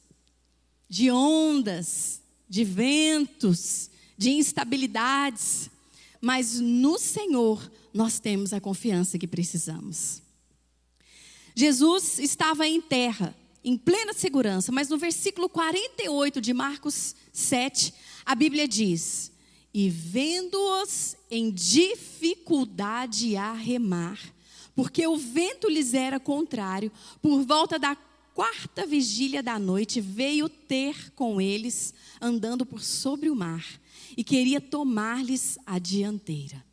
de 0.90 1.12
ondas, 1.12 2.22
de 2.50 2.64
ventos, 2.64 3.90
de 4.18 4.32
instabilidades, 4.32 5.70
mas 6.20 6.60
no 6.60 6.98
Senhor 6.98 7.72
nós 7.94 8.20
temos 8.20 8.54
a 8.54 8.60
confiança 8.60 9.18
que 9.18 9.28
precisamos. 9.28 10.22
Jesus 11.56 12.20
estava 12.20 12.68
em 12.68 12.82
terra, 12.82 13.36
em 13.64 13.78
plena 13.78 14.14
segurança, 14.14 14.72
mas 14.72 14.90
no 14.90 14.98
versículo 14.98 15.48
48 15.48 16.42
de 16.42 16.54
Marcos 16.54 17.16
7, 17.32 17.94
a 18.26 18.36
Bíblia 18.36 18.68
diz: 18.68 19.32
E 19.78 19.90
vendo-os 19.90 21.18
em 21.30 21.52
dificuldade 21.52 23.36
a 23.36 23.52
remar, 23.52 24.18
porque 24.74 25.06
o 25.06 25.18
vento 25.18 25.68
lhes 25.68 25.94
era 25.94 26.18
contrário, 26.18 26.90
por 27.22 27.44
volta 27.44 27.78
da 27.78 27.94
quarta 28.34 28.86
vigília 28.88 29.44
da 29.44 29.60
noite, 29.60 30.00
veio 30.00 30.48
ter 30.48 31.12
com 31.12 31.42
eles, 31.42 31.94
andando 32.22 32.66
por 32.66 32.82
sobre 32.82 33.30
o 33.30 33.36
mar, 33.36 33.66
e 34.16 34.24
queria 34.24 34.62
tomar-lhes 34.62 35.60
a 35.66 35.78
dianteira. 35.78 36.64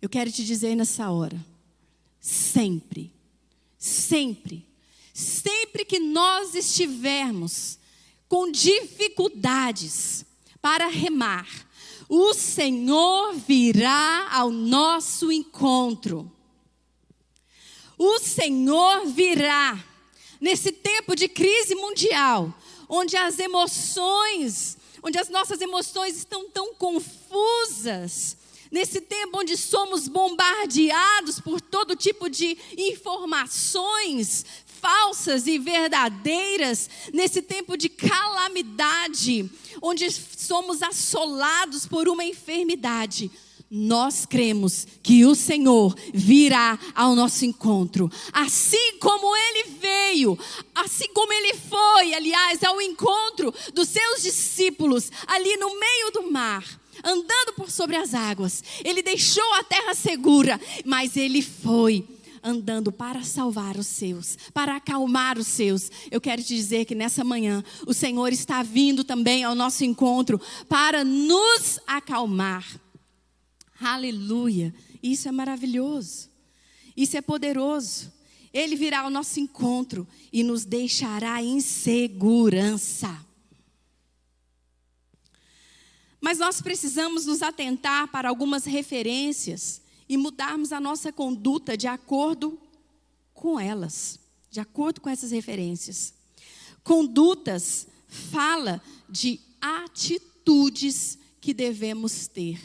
Eu 0.00 0.08
quero 0.08 0.30
te 0.30 0.44
dizer 0.44 0.76
nessa 0.76 1.10
hora, 1.10 1.44
sempre, 2.20 3.10
sempre, 3.76 4.64
sempre 5.12 5.84
que 5.84 5.98
nós 5.98 6.54
estivermos 6.54 7.80
com 8.28 8.48
dificuldades 8.52 10.24
para 10.62 10.86
remar, 10.86 11.67
o 12.08 12.32
Senhor 12.32 13.34
virá 13.34 14.28
ao 14.30 14.50
nosso 14.50 15.30
encontro. 15.30 16.30
O 17.98 18.18
Senhor 18.18 19.06
virá 19.06 19.78
nesse 20.40 20.72
tempo 20.72 21.14
de 21.14 21.28
crise 21.28 21.74
mundial, 21.74 22.54
onde 22.88 23.16
as 23.16 23.38
emoções, 23.38 24.78
onde 25.02 25.18
as 25.18 25.28
nossas 25.28 25.60
emoções 25.60 26.16
estão 26.16 26.48
tão 26.48 26.72
confusas, 26.74 28.36
nesse 28.70 29.00
tempo 29.00 29.40
onde 29.40 29.56
somos 29.56 30.08
bombardeados 30.08 31.40
por 31.40 31.60
todo 31.60 31.96
tipo 31.96 32.30
de 32.30 32.56
informações 32.76 34.46
falsas 34.80 35.46
e 35.46 35.58
verdadeiras, 35.58 36.88
nesse 37.12 37.42
tempo 37.42 37.76
de 37.76 37.88
calamidade, 37.88 39.50
onde 39.82 40.10
somos 40.10 40.82
assolados 40.82 41.86
por 41.86 42.08
uma 42.08 42.24
enfermidade 42.24 43.30
nós 43.70 44.24
cremos 44.24 44.86
que 45.02 45.26
o 45.26 45.34
Senhor 45.34 45.94
virá 46.14 46.78
ao 46.94 47.14
nosso 47.14 47.44
encontro. 47.44 48.10
Assim 48.32 48.98
como 48.98 49.36
ele 49.36 49.70
veio, 49.78 50.38
assim 50.74 51.12
como 51.12 51.32
ele 51.32 51.54
foi, 51.54 52.14
aliás, 52.14 52.62
ao 52.64 52.80
encontro 52.80 53.52
dos 53.74 53.88
seus 53.88 54.22
discípulos 54.22 55.10
ali 55.26 55.56
no 55.58 55.78
meio 55.78 56.10
do 56.12 56.30
mar, 56.30 56.64
andando 57.04 57.52
por 57.54 57.70
sobre 57.70 57.96
as 57.96 58.14
águas. 58.14 58.64
Ele 58.82 59.02
deixou 59.02 59.52
a 59.54 59.62
terra 59.62 59.94
segura, 59.94 60.58
mas 60.84 61.16
ele 61.16 61.42
foi 61.42 62.06
andando 62.42 62.90
para 62.92 63.22
salvar 63.22 63.76
os 63.76 63.86
seus, 63.86 64.36
para 64.52 64.76
acalmar 64.76 65.38
os 65.38 65.46
seus. 65.46 65.90
Eu 66.10 66.20
quero 66.20 66.42
te 66.42 66.54
dizer 66.54 66.84
que 66.84 66.94
nessa 66.94 67.24
manhã 67.24 67.62
o 67.86 67.94
Senhor 67.94 68.32
está 68.32 68.62
vindo 68.62 69.04
também 69.04 69.44
ao 69.44 69.54
nosso 69.54 69.84
encontro 69.84 70.40
para 70.68 71.04
nos 71.04 71.78
acalmar. 71.86 72.64
Aleluia. 73.80 74.74
Isso 75.02 75.28
é 75.28 75.32
maravilhoso. 75.32 76.28
Isso 76.96 77.16
é 77.16 77.20
poderoso. 77.20 78.12
Ele 78.52 78.74
virá 78.74 79.00
ao 79.00 79.10
nosso 79.10 79.38
encontro 79.38 80.06
e 80.32 80.42
nos 80.42 80.64
deixará 80.64 81.42
em 81.42 81.60
segurança. 81.60 83.26
Mas 86.20 86.38
nós 86.38 86.60
precisamos 86.60 87.26
nos 87.26 87.42
atentar 87.42 88.08
para 88.08 88.28
algumas 88.28 88.64
referências 88.64 89.80
e 90.08 90.16
mudarmos 90.16 90.72
a 90.72 90.80
nossa 90.80 91.12
conduta 91.12 91.76
de 91.76 91.86
acordo 91.86 92.58
com 93.34 93.58
elas, 93.58 94.18
de 94.50 94.60
acordo 94.60 95.00
com 95.00 95.10
essas 95.10 95.30
referências. 95.30 96.14
Condutas 96.82 97.86
fala 98.06 98.82
de 99.08 99.40
atitudes 99.60 101.18
que 101.40 101.52
devemos 101.52 102.26
ter 102.26 102.58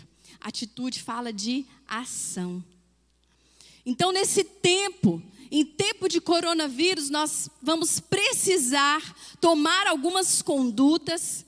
atitude 0.43 1.01
fala 1.01 1.31
de 1.31 1.65
ação. 1.87 2.63
Então, 3.85 4.11
nesse 4.11 4.43
tempo, 4.43 5.21
em 5.49 5.65
tempo 5.65 6.07
de 6.09 6.19
coronavírus, 6.19 7.09
nós 7.09 7.49
vamos 7.61 7.99
precisar 7.99 9.15
tomar 9.39 9.87
algumas 9.87 10.41
condutas, 10.41 11.45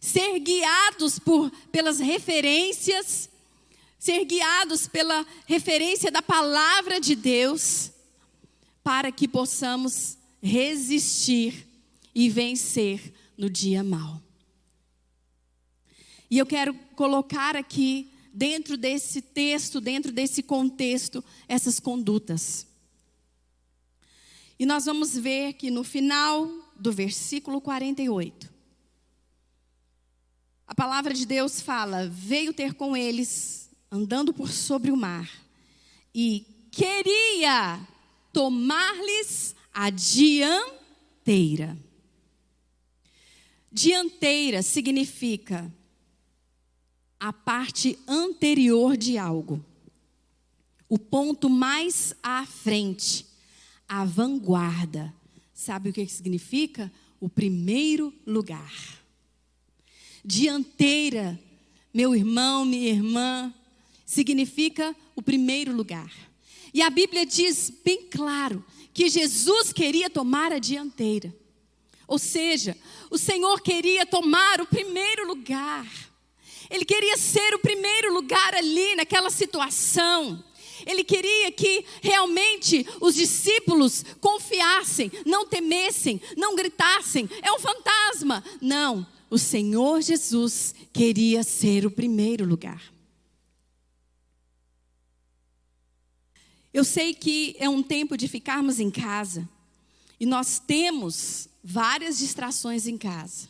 ser 0.00 0.38
guiados 0.38 1.18
por, 1.18 1.50
pelas 1.70 1.98
referências, 1.98 3.28
ser 4.04 4.26
guiados 4.26 4.86
pela 4.86 5.26
referência 5.46 6.10
da 6.12 6.20
palavra 6.20 7.00
de 7.00 7.16
Deus, 7.16 7.90
para 8.82 9.10
que 9.10 9.26
possamos 9.26 10.18
resistir 10.42 11.66
e 12.14 12.28
vencer 12.28 13.14
no 13.34 13.48
dia 13.48 13.82
mau. 13.82 14.20
E 16.30 16.36
eu 16.36 16.44
quero 16.44 16.74
colocar 16.94 17.56
aqui 17.56 18.12
dentro 18.30 18.76
desse 18.76 19.22
texto, 19.22 19.80
dentro 19.80 20.12
desse 20.12 20.42
contexto, 20.42 21.24
essas 21.48 21.80
condutas. 21.80 22.66
E 24.58 24.66
nós 24.66 24.84
vamos 24.84 25.16
ver 25.16 25.54
que 25.54 25.70
no 25.70 25.82
final 25.82 26.46
do 26.76 26.92
versículo 26.92 27.58
48, 27.58 28.52
a 30.66 30.74
palavra 30.74 31.14
de 31.14 31.24
Deus 31.24 31.62
fala: 31.62 32.06
veio 32.06 32.52
ter 32.52 32.74
com 32.74 32.94
eles, 32.94 33.63
andando 33.94 34.34
por 34.34 34.50
sobre 34.50 34.90
o 34.90 34.96
mar, 34.96 35.30
e 36.12 36.44
queria 36.72 37.80
tomar-lhes 38.32 39.54
a 39.72 39.88
dianteira. 39.88 41.78
Dianteira 43.70 44.62
significa 44.62 45.72
a 47.20 47.32
parte 47.32 47.96
anterior 48.08 48.96
de 48.96 49.16
algo, 49.16 49.64
o 50.88 50.98
ponto 50.98 51.48
mais 51.48 52.16
à 52.20 52.44
frente, 52.44 53.24
a 53.88 54.04
vanguarda. 54.04 55.14
Sabe 55.52 55.90
o 55.90 55.92
que 55.92 56.04
significa? 56.08 56.90
O 57.20 57.28
primeiro 57.28 58.12
lugar. 58.26 58.74
Dianteira, 60.24 61.38
meu 61.92 62.12
irmão, 62.12 62.64
minha 62.64 62.90
irmã, 62.90 63.54
significa 64.04 64.94
o 65.14 65.22
primeiro 65.22 65.74
lugar. 65.74 66.12
E 66.72 66.82
a 66.82 66.90
Bíblia 66.90 67.24
diz 67.24 67.72
bem 67.84 68.02
claro 68.10 68.64
que 68.92 69.08
Jesus 69.08 69.72
queria 69.72 70.10
tomar 70.10 70.52
a 70.52 70.58
dianteira. 70.58 71.34
Ou 72.06 72.18
seja, 72.18 72.76
o 73.10 73.16
Senhor 73.16 73.60
queria 73.60 74.04
tomar 74.04 74.60
o 74.60 74.66
primeiro 74.66 75.26
lugar. 75.26 75.86
Ele 76.70 76.84
queria 76.84 77.16
ser 77.16 77.54
o 77.54 77.58
primeiro 77.58 78.12
lugar 78.12 78.54
ali 78.54 78.94
naquela 78.96 79.30
situação. 79.30 80.42
Ele 80.86 81.04
queria 81.04 81.50
que 81.52 81.84
realmente 82.02 82.86
os 83.00 83.14
discípulos 83.14 84.04
confiassem, 84.20 85.10
não 85.24 85.46
temessem, 85.46 86.20
não 86.36 86.54
gritassem, 86.54 87.28
é 87.42 87.52
um 87.52 87.58
fantasma. 87.58 88.44
Não, 88.60 89.06
o 89.30 89.38
Senhor 89.38 90.00
Jesus 90.02 90.74
queria 90.92 91.42
ser 91.42 91.86
o 91.86 91.90
primeiro 91.90 92.44
lugar. 92.44 92.82
Eu 96.74 96.82
sei 96.82 97.14
que 97.14 97.54
é 97.60 97.68
um 97.68 97.84
tempo 97.84 98.16
de 98.16 98.26
ficarmos 98.26 98.80
em 98.80 98.90
casa 98.90 99.48
e 100.18 100.26
nós 100.26 100.58
temos 100.58 101.48
várias 101.62 102.18
distrações 102.18 102.88
em 102.88 102.98
casa. 102.98 103.48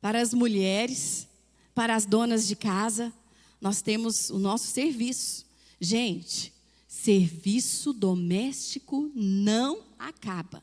Para 0.00 0.22
as 0.22 0.32
mulheres, 0.32 1.26
para 1.74 1.96
as 1.96 2.06
donas 2.06 2.46
de 2.46 2.54
casa, 2.54 3.12
nós 3.60 3.82
temos 3.82 4.30
o 4.30 4.38
nosso 4.38 4.68
serviço. 4.68 5.44
Gente, 5.80 6.54
serviço 6.86 7.92
doméstico 7.92 9.10
não 9.16 9.82
acaba. 9.98 10.62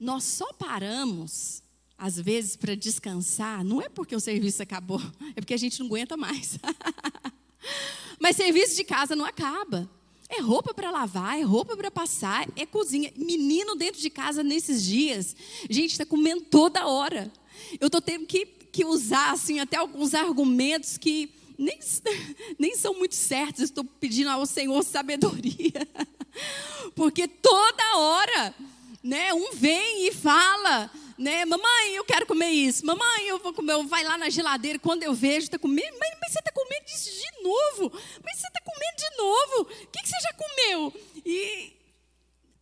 Nós 0.00 0.24
só 0.24 0.52
paramos 0.52 1.62
às 1.96 2.16
vezes, 2.16 2.54
para 2.54 2.76
descansar, 2.76 3.64
não 3.64 3.82
é 3.82 3.88
porque 3.88 4.14
o 4.14 4.20
serviço 4.20 4.62
acabou, 4.62 5.02
é 5.34 5.40
porque 5.40 5.54
a 5.54 5.56
gente 5.56 5.78
não 5.80 5.86
aguenta 5.86 6.16
mais. 6.16 6.58
Mas 8.20 8.36
serviço 8.36 8.76
de 8.76 8.84
casa 8.84 9.16
não 9.16 9.24
acaba. 9.24 9.88
É 10.28 10.40
roupa 10.40 10.74
para 10.74 10.90
lavar, 10.90 11.38
é 11.38 11.42
roupa 11.42 11.76
para 11.76 11.90
passar, 11.90 12.46
é 12.54 12.66
cozinha. 12.66 13.10
Menino 13.16 13.74
dentro 13.74 14.00
de 14.00 14.10
casa 14.10 14.42
nesses 14.42 14.84
dias, 14.84 15.34
gente, 15.70 15.92
está 15.92 16.04
comendo 16.04 16.42
toda 16.42 16.86
hora. 16.86 17.32
Eu 17.80 17.86
estou 17.86 18.00
tendo 18.00 18.26
que, 18.26 18.44
que 18.46 18.84
usar 18.84 19.32
assim, 19.32 19.58
até 19.58 19.76
alguns 19.76 20.14
argumentos 20.14 20.98
que 20.98 21.30
nem, 21.56 21.78
nem 22.58 22.76
são 22.76 22.94
muito 22.94 23.14
certos. 23.14 23.64
Estou 23.64 23.84
pedindo 23.84 24.28
ao 24.28 24.44
Senhor 24.44 24.82
sabedoria. 24.84 25.88
Porque 26.94 27.26
toda 27.26 27.96
hora, 27.96 28.54
né, 29.02 29.32
um 29.32 29.52
vem 29.52 30.06
e 30.08 30.12
fala 30.12 30.90
né? 31.18 31.44
Mamãe, 31.44 31.96
eu 31.96 32.04
quero 32.04 32.24
comer 32.24 32.50
isso. 32.50 32.86
Mamãe, 32.86 33.26
eu 33.26 33.40
vou 33.40 33.52
comer. 33.52 33.84
Vai 33.86 34.04
lá 34.04 34.16
na 34.16 34.30
geladeira, 34.30 34.78
quando 34.78 35.02
eu 35.02 35.12
vejo, 35.12 35.46
está 35.46 35.58
comendo. 35.58 35.96
Mas, 35.98 36.16
mas 36.20 36.32
você 36.32 36.38
está 36.38 36.52
comendo 36.52 36.84
isso 36.86 37.10
de 37.10 37.42
novo? 37.42 37.92
Mas 38.24 38.38
você 38.38 38.46
está 38.46 38.60
comendo 38.60 38.96
de 38.96 39.16
novo? 39.16 39.62
O 39.62 39.86
que, 39.88 40.00
que 40.00 40.08
você 40.08 40.20
já 40.22 40.32
comeu? 40.34 40.92
E 41.26 41.72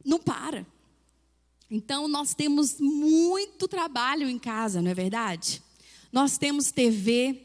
não 0.03 0.18
para. 0.18 0.66
Então, 1.70 2.09
nós 2.09 2.33
temos 2.33 2.81
muito 2.81 3.68
trabalho 3.68 4.29
em 4.31 4.38
casa, 4.38 4.81
não 4.81 4.90
é 4.90 4.94
verdade? 4.94 5.62
Nós 6.11 6.38
temos 6.38 6.70
TV 6.70 7.42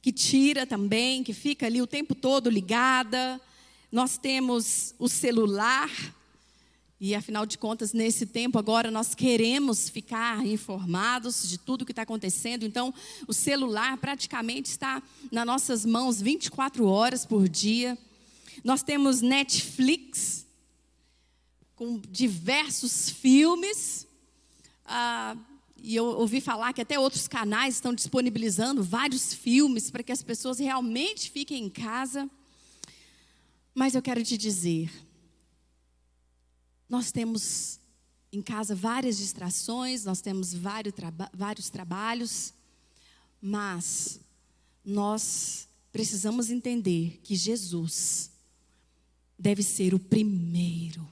que 0.00 0.12
tira 0.12 0.66
também, 0.66 1.24
que 1.24 1.32
fica 1.32 1.66
ali 1.66 1.82
o 1.82 1.86
tempo 1.86 2.14
todo 2.14 2.48
ligada. 2.48 3.40
Nós 3.90 4.16
temos 4.18 4.94
o 4.98 5.08
celular 5.08 5.90
e 7.00 7.14
afinal 7.14 7.46
de 7.46 7.56
contas, 7.56 7.92
nesse 7.92 8.26
tempo 8.26 8.58
agora 8.58 8.90
nós 8.90 9.14
queremos 9.14 9.88
ficar 9.88 10.44
informados 10.44 11.48
de 11.48 11.56
tudo 11.56 11.84
que 11.86 11.92
está 11.92 12.02
acontecendo. 12.02 12.64
Então, 12.64 12.92
o 13.28 13.32
celular 13.32 13.96
praticamente 13.98 14.68
está 14.68 15.00
nas 15.30 15.46
nossas 15.46 15.86
mãos 15.86 16.20
24 16.20 16.84
horas 16.86 17.24
por 17.24 17.48
dia. 17.48 17.96
Nós 18.64 18.82
temos 18.82 19.20
Netflix 19.20 20.44
com 21.76 22.00
diversos 22.10 23.08
filmes. 23.08 24.04
Ah, 24.84 25.36
e 25.80 25.94
eu 25.94 26.04
ouvi 26.04 26.40
falar 26.40 26.72
que 26.72 26.80
até 26.80 26.98
outros 26.98 27.28
canais 27.28 27.76
estão 27.76 27.94
disponibilizando 27.94 28.82
vários 28.82 29.32
filmes 29.32 29.88
para 29.88 30.02
que 30.02 30.10
as 30.10 30.24
pessoas 30.24 30.58
realmente 30.58 31.30
fiquem 31.30 31.66
em 31.66 31.70
casa. 31.70 32.28
Mas 33.72 33.94
eu 33.94 34.02
quero 34.02 34.24
te 34.24 34.36
dizer, 34.36 34.90
nós 36.88 37.12
temos 37.12 37.78
em 38.32 38.42
casa 38.42 38.74
várias 38.74 39.18
distrações, 39.18 40.04
nós 40.04 40.20
temos 40.20 40.52
vários, 40.54 40.94
traba 40.94 41.30
vários 41.34 41.70
trabalhos, 41.70 42.52
mas 43.40 44.20
nós 44.84 45.68
precisamos 45.92 46.50
entender 46.50 47.20
que 47.22 47.34
Jesus 47.34 48.30
deve 49.38 49.62
ser 49.62 49.94
o 49.94 49.98
primeiro. 49.98 51.06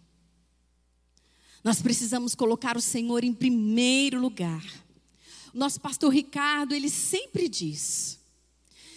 Nós 1.62 1.82
precisamos 1.82 2.34
colocar 2.34 2.76
o 2.76 2.80
Senhor 2.80 3.24
em 3.24 3.32
primeiro 3.32 4.20
lugar. 4.20 4.64
Nosso 5.52 5.80
pastor 5.80 6.12
Ricardo, 6.12 6.74
ele 6.74 6.90
sempre 6.90 7.48
diz: 7.48 8.18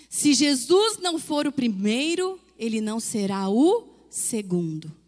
se 0.10 0.34
Jesus 0.34 0.98
não 0.98 1.18
for 1.18 1.48
o 1.48 1.52
primeiro, 1.52 2.40
ele 2.58 2.82
não 2.82 3.00
será 3.00 3.50
o 3.50 3.88
segundo. 4.10 4.99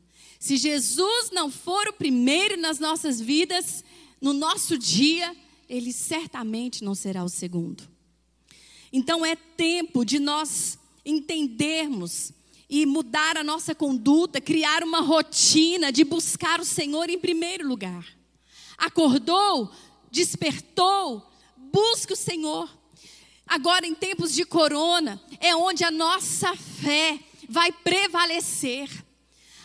Se 0.41 0.58
Jesus 0.58 1.30
não 1.32 1.51
for 1.51 1.88
o 1.88 1.93
primeiro 1.93 2.60
nas 2.60 2.80
nossas 2.80 3.21
vidas, 3.21 3.84
no 4.19 4.34
nosso 4.34 4.75
dia, 4.75 5.36
ele 5.69 5.93
certamente 5.93 6.84
não 6.84 6.95
será 6.95 7.23
o 7.23 7.30
segundo. 7.30 7.88
Então 8.91 9.23
é 9.23 9.36
tempo 9.36 10.04
de 10.04 10.17
nós 10.17 10.80
entendermos 11.06 12.32
e 12.67 12.88
mudar 12.88 13.38
a 13.38 13.43
nossa 13.43 13.75
conduta, 13.75 14.41
criar 14.41 14.84
uma 14.84 14.99
rotina 15.01 15.91
de 15.91 16.04
buscar 16.04 16.60
o 16.60 16.65
Senhor 16.65 17.08
em 17.08 17.19
primeiro 17.19 17.67
lugar. 17.67 18.04
Acordou, 18.80 19.71
despertou, 20.10 21.23
busque 21.56 22.13
o 22.13 22.17
Senhor. 22.17 22.67
Agora, 23.45 23.86
em 23.86 23.93
tempos 23.93 24.34
de 24.34 24.43
corona, 24.43 25.21
é 25.39 25.56
onde 25.56 25.84
a 25.84 25.91
nossa 25.91 26.56
fé 26.56 27.19
vai 27.47 27.71
prevalecer. 27.71 28.89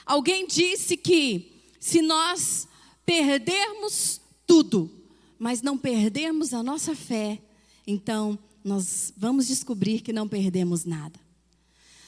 Alguém 0.06 0.46
disse 0.46 0.96
que 0.96 1.52
se 1.80 2.00
nós 2.00 2.68
perdermos 3.04 4.20
tudo, 4.46 4.90
mas 5.36 5.60
não 5.60 5.76
perdermos 5.76 6.54
a 6.54 6.62
nossa 6.62 6.94
fé, 6.94 7.42
então 7.86 8.38
nós 8.64 9.12
vamos 9.16 9.48
descobrir 9.48 10.00
que 10.00 10.12
não 10.12 10.28
perdemos 10.28 10.84
nada. 10.84 11.18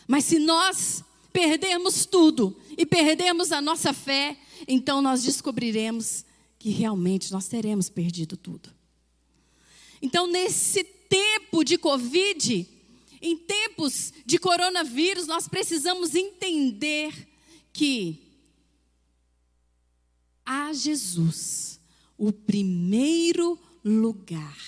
Mas 0.07 0.25
se 0.25 0.39
nós 0.39 1.05
perdermos 1.33 2.07
tudo 2.07 2.57
e 2.77 2.87
perdemos 2.87 3.53
a 3.53 3.61
nossa 3.61 3.93
fé, 3.93 4.39
então 4.67 5.03
nós 5.03 5.23
descobriremos 5.23 6.25
que 6.59 6.71
realmente 6.71 7.31
nós 7.31 7.47
teremos 7.47 7.89
perdido 7.89 8.37
tudo. 8.37 8.71
Então, 10.01 10.27
nesse 10.27 10.83
tempo 10.83 11.63
de 11.63 11.77
Covid, 11.77 12.67
em 13.21 13.37
tempos 13.37 14.13
de 14.25 14.39
coronavírus, 14.39 15.27
nós 15.27 15.49
precisamos 15.49 16.15
entender 16.15 17.28
que 17.79 18.19
a 20.45 20.73
Jesus 20.73 21.79
o 22.17 22.33
primeiro 22.33 23.57
lugar. 23.85 24.59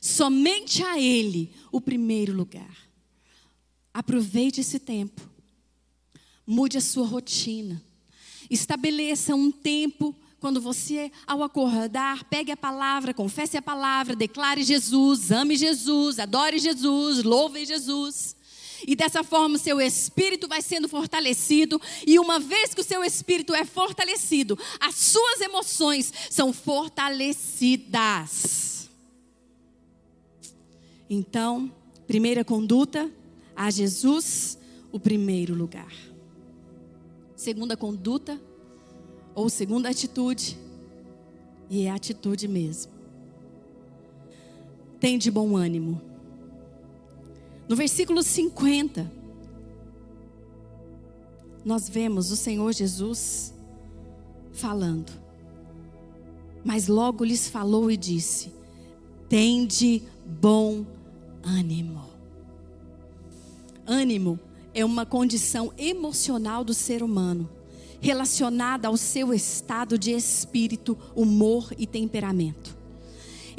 Somente 0.00 0.80
a 0.84 0.96
Ele 0.96 1.52
o 1.72 1.80
primeiro 1.80 2.32
lugar. 2.32 2.88
Aproveite 3.92 4.60
esse 4.60 4.78
tempo. 4.78 5.20
Mude 6.46 6.78
a 6.78 6.80
sua 6.80 7.04
rotina. 7.04 7.82
Estabeleça 8.48 9.34
um 9.34 9.50
tempo 9.50 10.14
quando 10.38 10.60
você, 10.60 11.10
ao 11.26 11.42
acordar, 11.42 12.22
pegue 12.24 12.52
a 12.52 12.56
palavra, 12.56 13.12
confesse 13.12 13.56
a 13.56 13.62
palavra, 13.62 14.14
declare 14.14 14.62
Jesus, 14.62 15.32
ame 15.32 15.56
Jesus, 15.56 16.20
adore 16.20 16.60
Jesus, 16.60 17.24
louve 17.24 17.66
Jesus. 17.66 18.36
E 18.86 18.96
dessa 18.96 19.22
forma, 19.22 19.56
o 19.56 19.58
seu 19.58 19.78
espírito 19.80 20.48
vai 20.48 20.62
sendo 20.62 20.88
fortalecido. 20.88 21.78
E 22.06 22.18
uma 22.18 22.38
vez 22.38 22.72
que 22.74 22.80
o 22.80 22.84
seu 22.84 23.04
espírito 23.04 23.54
é 23.54 23.64
fortalecido, 23.64 24.58
as 24.78 24.94
suas 24.94 25.40
emoções 25.40 26.12
são 26.30 26.52
fortalecidas. 26.52 28.88
Então, 31.08 31.72
primeira 32.06 32.44
conduta, 32.44 33.10
a 33.56 33.70
Jesus 33.70 34.58
o 34.92 34.98
primeiro 34.98 35.54
lugar. 35.54 35.92
Segunda 37.36 37.76
conduta, 37.76 38.40
ou 39.34 39.48
segunda 39.48 39.88
atitude, 39.88 40.58
e 41.68 41.86
é 41.86 41.90
atitude 41.90 42.48
mesmo. 42.48 42.92
Tem 44.98 45.16
de 45.16 45.30
bom 45.30 45.56
ânimo. 45.56 46.09
No 47.70 47.76
versículo 47.76 48.20
50, 48.20 49.08
nós 51.64 51.88
vemos 51.88 52.32
o 52.32 52.36
Senhor 52.36 52.72
Jesus 52.72 53.54
falando. 54.52 55.12
Mas 56.64 56.88
logo 56.88 57.24
lhes 57.24 57.48
falou 57.48 57.88
e 57.88 57.96
disse: 57.96 58.52
Tende 59.28 60.02
bom 60.26 60.84
ânimo. 61.44 62.06
Ânimo 63.86 64.40
é 64.74 64.84
uma 64.84 65.06
condição 65.06 65.72
emocional 65.78 66.64
do 66.64 66.74
ser 66.74 67.04
humano, 67.04 67.48
relacionada 68.00 68.88
ao 68.88 68.96
seu 68.96 69.32
estado 69.32 69.96
de 69.96 70.10
espírito, 70.10 70.98
humor 71.14 71.72
e 71.78 71.86
temperamento. 71.86 72.79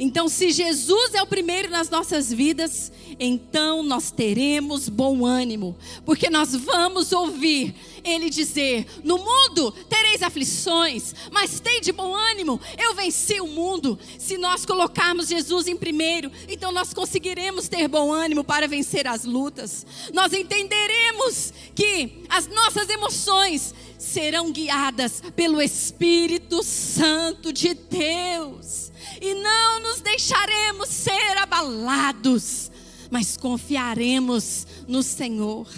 Então, 0.04 0.28
se 0.28 0.50
Jesus 0.50 1.14
é 1.14 1.22
o 1.22 1.26
primeiro 1.28 1.70
nas 1.70 1.88
nossas 1.88 2.32
vidas, 2.32 2.90
então 3.20 3.84
nós 3.84 4.10
teremos 4.10 4.88
bom 4.88 5.24
ânimo, 5.24 5.78
porque 6.04 6.28
nós 6.28 6.56
vamos 6.56 7.12
ouvir 7.12 7.72
Ele 8.02 8.28
dizer: 8.28 8.84
No 9.04 9.16
mundo 9.18 9.70
tereis 9.88 10.20
aflições, 10.20 11.14
mas 11.30 11.60
tem 11.60 11.80
de 11.80 11.92
bom 11.92 12.16
ânimo, 12.16 12.60
eu 12.76 12.96
venci 12.96 13.40
o 13.40 13.46
mundo. 13.46 13.96
Se 14.18 14.36
nós 14.36 14.66
colocarmos 14.66 15.28
Jesus 15.28 15.68
em 15.68 15.76
primeiro, 15.76 16.32
então 16.48 16.72
nós 16.72 16.92
conseguiremos 16.92 17.68
ter 17.68 17.86
bom 17.86 18.10
ânimo 18.10 18.42
para 18.42 18.66
vencer 18.66 19.06
as 19.06 19.24
lutas. 19.24 19.86
Nós 20.12 20.32
entenderemos 20.32 21.54
que 21.76 22.24
as 22.28 22.48
nossas 22.48 22.88
emoções 22.88 23.72
serão 23.96 24.50
guiadas 24.50 25.22
pelo 25.36 25.62
Espírito 25.62 26.60
Santo 26.64 27.52
de 27.52 27.72
Deus 27.72 28.90
e 29.22 29.34
não 29.34 29.78
nos 29.78 30.00
deixaremos 30.00 30.88
ser 30.88 31.38
abalados, 31.38 32.72
mas 33.08 33.36
confiaremos 33.36 34.66
no 34.88 35.00
Senhor. 35.00 35.68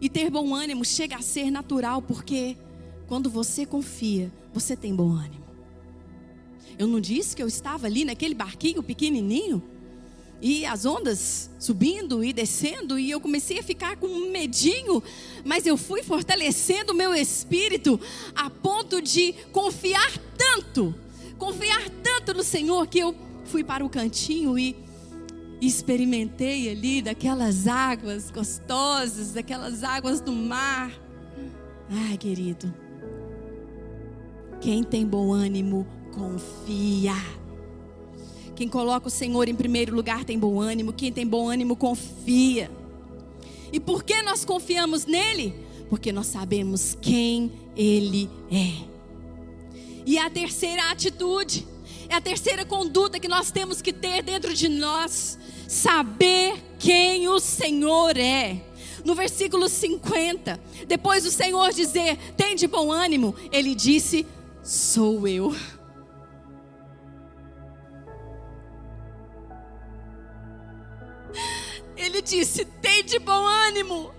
E 0.00 0.08
ter 0.08 0.30
bom 0.30 0.54
ânimo 0.54 0.84
chega 0.84 1.16
a 1.16 1.20
ser 1.20 1.50
natural, 1.50 2.00
porque 2.00 2.56
quando 3.08 3.28
você 3.28 3.66
confia, 3.66 4.32
você 4.54 4.76
tem 4.76 4.94
bom 4.94 5.10
ânimo. 5.10 5.44
Eu 6.78 6.86
não 6.86 7.00
disse 7.00 7.34
que 7.34 7.42
eu 7.42 7.48
estava 7.48 7.88
ali 7.88 8.04
naquele 8.04 8.34
barquinho 8.34 8.80
pequenininho? 8.80 9.60
E 10.40 10.64
as 10.64 10.84
ondas 10.84 11.50
subindo 11.58 12.22
e 12.22 12.32
descendo, 12.32 12.96
e 12.96 13.10
eu 13.10 13.20
comecei 13.20 13.58
a 13.58 13.62
ficar 13.64 13.96
com 13.96 14.06
um 14.06 14.30
medinho, 14.30 15.02
mas 15.44 15.66
eu 15.66 15.76
fui 15.76 16.04
fortalecendo 16.04 16.92
o 16.92 16.96
meu 16.96 17.12
espírito 17.12 18.00
a 18.36 18.48
ponto 18.48 19.02
de 19.02 19.32
confiar 19.50 20.16
tanto 20.36 20.94
confiar 21.38 21.88
tanto 22.02 22.34
no 22.34 22.42
Senhor 22.42 22.86
que 22.86 22.98
eu 22.98 23.14
fui 23.44 23.64
para 23.64 23.84
o 23.84 23.88
cantinho 23.88 24.58
e 24.58 24.76
experimentei 25.60 26.70
ali 26.70 27.00
daquelas 27.00 27.66
águas 27.66 28.30
gostosas, 28.30 29.32
daquelas 29.32 29.82
águas 29.82 30.20
do 30.20 30.32
mar. 30.32 30.92
Ai, 31.90 32.16
querido, 32.18 32.72
quem 34.60 34.82
tem 34.82 35.06
bom 35.06 35.32
ânimo, 35.32 35.86
confia. 36.12 37.14
Quem 38.54 38.68
coloca 38.68 39.06
o 39.06 39.10
Senhor 39.10 39.48
em 39.48 39.54
primeiro 39.54 39.94
lugar 39.94 40.24
tem 40.24 40.38
bom 40.38 40.60
ânimo, 40.60 40.92
quem 40.92 41.12
tem 41.12 41.26
bom 41.26 41.48
ânimo, 41.48 41.76
confia. 41.76 42.70
E 43.72 43.78
por 43.78 44.02
que 44.02 44.22
nós 44.22 44.44
confiamos 44.44 45.06
nele? 45.06 45.54
Porque 45.88 46.10
nós 46.12 46.26
sabemos 46.26 46.96
quem 47.00 47.52
ele 47.76 48.28
é. 48.50 48.97
E 50.08 50.16
a 50.16 50.30
terceira 50.30 50.90
atitude, 50.90 51.68
é 52.08 52.14
a 52.14 52.20
terceira 52.22 52.64
conduta 52.64 53.20
que 53.20 53.28
nós 53.28 53.50
temos 53.50 53.82
que 53.82 53.92
ter 53.92 54.22
dentro 54.22 54.54
de 54.54 54.66
nós: 54.66 55.38
saber 55.68 56.54
quem 56.78 57.28
o 57.28 57.38
Senhor 57.38 58.16
é. 58.16 58.58
No 59.04 59.14
versículo 59.14 59.68
50, 59.68 60.58
depois 60.86 61.24
do 61.24 61.30
Senhor 61.30 61.74
dizer: 61.74 62.16
tem 62.38 62.56
de 62.56 62.66
bom 62.66 62.90
ânimo, 62.90 63.34
ele 63.52 63.74
disse: 63.74 64.26
sou 64.62 65.28
eu. 65.28 65.54
Ele 71.94 72.22
disse: 72.22 72.64
tem 72.64 73.04
de 73.04 73.18
bom 73.18 73.46
ânimo, 73.46 74.10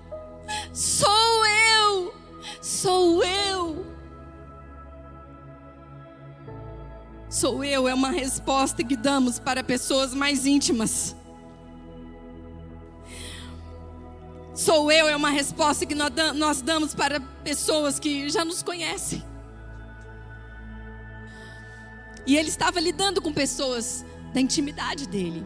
sou 0.72 1.46
eu, 1.48 2.14
sou 2.62 3.24
eu. 3.24 3.89
Sou 7.30 7.64
eu 7.64 7.88
é 7.88 7.94
uma 7.94 8.10
resposta 8.10 8.84
que 8.84 8.96
damos 8.96 9.38
para 9.38 9.64
pessoas 9.64 10.16
mais 10.16 10.48
íntimas. 10.48 11.16
Sou 14.56 14.92
eu 14.92 15.08
é 15.08 15.16
uma 15.16 15.30
resposta 15.30 15.86
que 15.86 15.94
nós 15.94 16.62
damos 16.62 16.96
para 16.96 17.20
pessoas 17.20 18.00
que 18.00 18.30
já 18.30 18.44
nos 18.44 18.64
conhecem. 18.64 19.24
E 22.26 22.36
ele 22.36 22.50
estava 22.50 22.80
lidando 22.80 23.22
com 23.22 23.32
pessoas 23.32 24.04
da 24.34 24.42
intimidade 24.42 25.08
dele. 25.08 25.46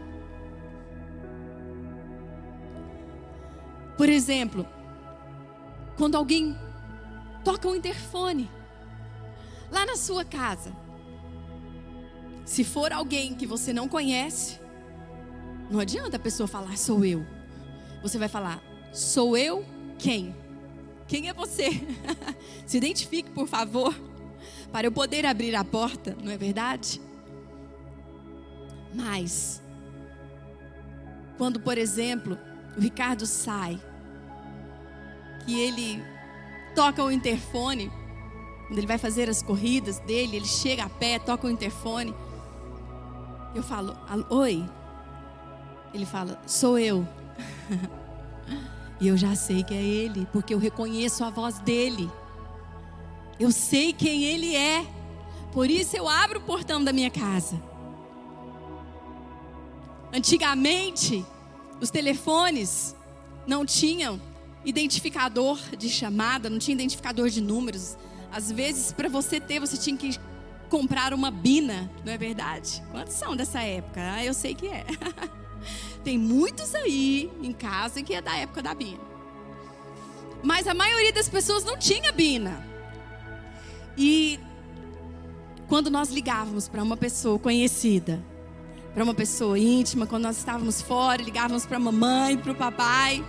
Por 3.97 4.07
exemplo, 4.07 4.65
quando 5.97 6.15
alguém 6.15 6.57
toca 7.43 7.67
um 7.67 7.75
interfone 7.75 8.49
lá 9.69 9.85
na 9.85 9.97
sua 9.97 10.25
casa, 10.25 10.82
se 12.45 12.63
for 12.63 12.91
alguém 12.91 13.33
que 13.33 13.45
você 13.45 13.71
não 13.73 13.87
conhece, 13.87 14.59
não 15.69 15.79
adianta 15.79 16.17
a 16.17 16.19
pessoa 16.19 16.47
falar 16.47 16.77
sou 16.77 17.03
eu. 17.05 17.25
Você 18.01 18.17
vai 18.17 18.27
falar 18.27 18.61
sou 18.91 19.37
eu 19.37 19.65
quem? 19.97 20.35
Quem 21.07 21.29
é 21.29 21.33
você? 21.33 21.69
Se 22.65 22.77
identifique, 22.77 23.29
por 23.29 23.47
favor, 23.47 23.93
para 24.71 24.87
eu 24.87 24.91
poder 24.91 25.25
abrir 25.25 25.55
a 25.55 25.63
porta, 25.63 26.15
não 26.21 26.31
é 26.31 26.37
verdade? 26.37 27.01
Mas, 28.93 29.61
quando, 31.37 31.59
por 31.59 31.77
exemplo, 31.77 32.37
o 32.77 32.79
Ricardo 32.79 33.25
sai, 33.25 33.79
que 35.45 35.59
ele 35.59 36.03
toca 36.75 37.03
o 37.03 37.11
interfone, 37.11 37.91
quando 38.67 38.77
ele 38.77 38.87
vai 38.87 38.97
fazer 38.97 39.29
as 39.29 39.41
corridas 39.41 39.99
dele, 39.99 40.37
ele 40.37 40.47
chega 40.47 40.83
a 40.83 40.89
pé, 40.89 41.19
toca 41.19 41.47
o 41.47 41.49
interfone. 41.49 42.13
Eu 43.55 43.61
falo, 43.61 43.95
oi. 44.29 44.65
Ele 45.93 46.05
fala, 46.05 46.41
sou 46.47 46.79
eu. 46.79 47.07
e 48.99 49.07
eu 49.07 49.15
já 49.15 49.35
sei 49.35 49.63
que 49.63 49.73
é 49.73 49.81
ele, 49.81 50.27
porque 50.31 50.53
eu 50.53 50.57
reconheço 50.57 51.23
a 51.23 51.29
voz 51.29 51.59
dele. 51.59 52.09
Eu 53.39 53.51
sei 53.51 53.93
quem 53.93 54.23
ele 54.23 54.55
é. 54.55 54.85
Por 55.51 55.69
isso 55.69 55.95
eu 55.95 56.09
abro 56.09 56.39
o 56.39 56.43
portão 56.43 56.83
da 56.83 56.91
minha 56.91 57.11
casa. 57.11 57.61
Antigamente, 60.11 61.25
os 61.79 61.89
telefones 61.89 62.95
não 63.45 63.65
tinham 63.65 64.19
identificador 64.65 65.59
de 65.77 65.89
chamada, 65.89 66.49
não 66.49 66.59
tinha 66.59 66.73
identificador 66.73 67.29
de 67.29 67.41
números. 67.41 67.97
Às 68.31 68.51
vezes, 68.51 68.91
para 68.91 69.09
você 69.09 69.39
ter, 69.39 69.59
você 69.59 69.77
tinha 69.77 69.97
que 69.97 70.17
comprar 70.73 71.13
uma 71.13 71.29
bina, 71.29 71.87
não 72.03 72.11
é 72.11 72.17
verdade? 72.17 72.81
Quantos 72.89 73.13
são 73.13 73.35
dessa 73.35 73.61
época? 73.61 74.01
Ah, 74.01 74.25
eu 74.25 74.33
sei 74.33 74.55
que 74.55 74.65
é. 74.65 74.83
Tem 76.03 76.17
muitos 76.17 76.73
aí 76.73 77.31
em 77.43 77.53
casa 77.53 78.01
que 78.01 78.11
é 78.11 78.19
da 78.19 78.35
época 78.35 78.63
da 78.63 78.73
bina. 78.73 78.99
Mas 80.41 80.67
a 80.67 80.73
maioria 80.73 81.13
das 81.13 81.29
pessoas 81.29 81.63
não 81.63 81.77
tinha 81.77 82.11
bina. 82.11 82.65
E 83.95 84.39
quando 85.67 85.91
nós 85.91 86.09
ligávamos 86.09 86.67
para 86.67 86.81
uma 86.81 86.97
pessoa 86.97 87.37
conhecida, 87.37 88.19
para 88.95 89.03
uma 89.03 89.13
pessoa 89.13 89.59
íntima, 89.59 90.07
quando 90.07 90.23
nós 90.23 90.39
estávamos 90.39 90.81
fora, 90.81 91.21
ligávamos 91.21 91.67
para 91.67 91.77
a 91.77 91.79
mamãe, 91.79 92.35
para 92.35 92.51
o 92.51 92.55
papai. 92.55 93.23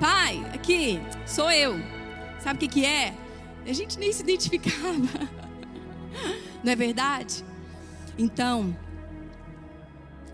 Pai, 0.00 0.44
aqui, 0.52 1.00
sou 1.28 1.48
eu. 1.48 1.76
Sabe 2.40 2.56
o 2.56 2.58
que, 2.58 2.66
que 2.66 2.84
é? 2.84 3.14
A 3.64 3.72
gente 3.72 4.00
nem 4.00 4.12
se 4.12 4.24
identificava. 4.24 5.30
Não 6.62 6.72
é 6.72 6.76
verdade? 6.76 7.44
Então, 8.18 8.76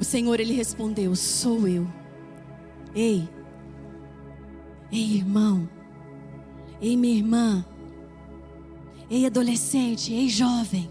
o 0.01 0.05
Senhor 0.05 0.39
ele 0.41 0.53
respondeu: 0.53 1.15
Sou 1.17 1.67
eu. 1.67 1.87
Ei, 2.95 3.29
ei, 4.91 5.17
irmão, 5.17 5.69
ei, 6.81 6.97
minha 6.97 7.17
irmã, 7.17 7.65
ei, 9.11 9.27
adolescente, 9.27 10.13
ei, 10.13 10.29
jovem. 10.29 10.91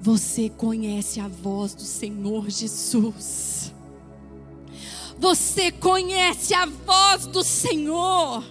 Você 0.00 0.48
conhece 0.48 1.20
a 1.20 1.28
voz 1.28 1.74
do 1.74 1.82
Senhor 1.82 2.50
Jesus. 2.50 3.72
Você 5.18 5.70
conhece 5.70 6.54
a 6.54 6.66
voz 6.66 7.26
do 7.26 7.44
Senhor. 7.44 8.42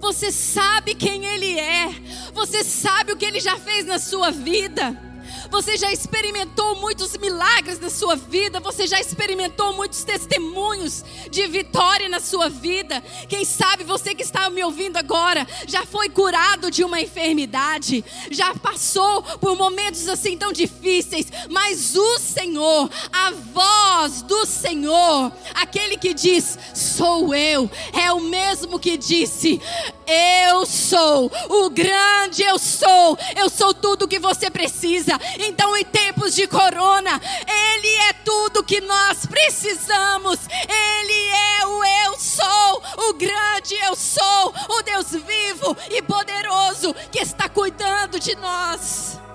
Você 0.00 0.30
sabe 0.30 0.94
quem 0.94 1.24
Ele 1.24 1.58
é. 1.58 1.88
Você 2.32 2.62
sabe 2.62 3.12
o 3.12 3.16
que 3.16 3.24
Ele 3.24 3.40
já 3.40 3.56
fez 3.56 3.84
na 3.84 3.98
sua 3.98 4.30
vida. 4.30 5.07
Você 5.50 5.76
já 5.76 5.90
experimentou 5.92 6.76
muitos 6.76 7.16
milagres 7.16 7.80
na 7.80 7.88
sua 7.88 8.14
vida, 8.16 8.60
você 8.60 8.86
já 8.86 9.00
experimentou 9.00 9.72
muitos 9.72 10.04
testemunhos 10.04 11.04
de 11.30 11.46
vitória 11.46 12.08
na 12.08 12.20
sua 12.20 12.48
vida. 12.48 13.02
Quem 13.28 13.44
sabe 13.44 13.82
você 13.82 14.14
que 14.14 14.22
está 14.22 14.50
me 14.50 14.62
ouvindo 14.62 14.96
agora 14.96 15.46
já 15.66 15.86
foi 15.86 16.08
curado 16.08 16.70
de 16.70 16.84
uma 16.84 17.00
enfermidade, 17.00 18.04
já 18.30 18.54
passou 18.54 19.22
por 19.22 19.56
momentos 19.56 20.06
assim 20.08 20.36
tão 20.36 20.52
difíceis, 20.52 21.26
mas 21.48 21.96
o 21.96 22.18
Senhor, 22.18 22.90
a 23.12 23.30
voz 23.30 24.22
do 24.22 24.44
Senhor, 24.44 25.32
aquele 25.54 25.96
que 25.96 26.12
diz: 26.12 26.58
Sou 26.74 27.34
eu, 27.34 27.70
é 27.92 28.12
o 28.12 28.20
mesmo 28.20 28.78
que 28.78 28.96
disse: 28.96 29.60
Eu 30.06 30.66
sou 30.66 31.30
o 31.48 31.70
grande 31.70 32.42
eu 32.42 32.58
sou, 32.58 33.18
eu 33.36 33.48
sou 33.48 33.72
tudo 33.72 34.04
o 34.04 34.08
que 34.08 34.18
você 34.18 34.50
precisa. 34.50 35.18
Então, 35.38 35.76
em 35.76 35.84
tempos 35.84 36.34
de 36.34 36.46
corona, 36.46 37.20
Ele 37.46 37.94
é 38.08 38.12
tudo 38.24 38.64
que 38.64 38.80
nós 38.80 39.24
precisamos. 39.24 40.40
Ele 40.50 41.28
é 41.28 41.66
o 41.66 41.84
eu 41.84 42.18
sou, 42.18 42.82
o 43.08 43.14
grande 43.14 43.74
eu 43.76 43.94
sou, 43.94 44.54
o 44.68 44.82
Deus 44.82 45.12
vivo 45.12 45.76
e 45.90 46.02
poderoso 46.02 46.92
que 47.10 47.20
está 47.20 47.48
cuidando 47.48 48.18
de 48.18 48.34
nós. 48.36 49.27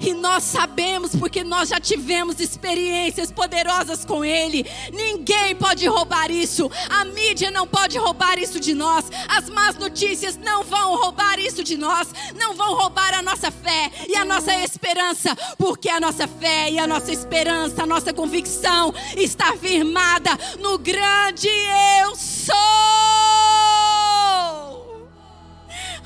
E 0.00 0.14
nós 0.14 0.44
sabemos 0.44 1.14
porque 1.14 1.42
nós 1.42 1.68
já 1.68 1.80
tivemos 1.80 2.40
experiências 2.40 3.30
poderosas 3.30 4.04
com 4.04 4.24
Ele. 4.24 4.66
Ninguém 4.92 5.54
pode 5.54 5.86
roubar 5.86 6.30
isso. 6.30 6.70
A 6.88 7.04
mídia 7.04 7.50
não 7.50 7.66
pode 7.66 7.98
roubar 7.98 8.38
isso 8.38 8.60
de 8.60 8.74
nós. 8.74 9.06
As 9.28 9.48
más 9.48 9.76
notícias 9.76 10.36
não 10.36 10.62
vão 10.62 10.96
roubar 10.96 11.38
isso 11.38 11.62
de 11.62 11.76
nós. 11.76 12.08
Não 12.34 12.54
vão 12.54 12.74
roubar 12.74 13.14
a 13.14 13.22
nossa 13.22 13.50
fé 13.50 13.90
e 14.08 14.16
a 14.16 14.24
nossa 14.24 14.54
esperança. 14.56 15.36
Porque 15.58 15.88
a 15.88 16.00
nossa 16.00 16.26
fé 16.28 16.70
e 16.70 16.78
a 16.78 16.86
nossa 16.86 17.12
esperança, 17.12 17.82
a 17.82 17.86
nossa 17.86 18.12
convicção 18.12 18.92
está 19.16 19.56
firmada 19.56 20.30
no 20.58 20.78
grande 20.78 21.48
Eu 22.02 22.14
sou. 22.16 22.54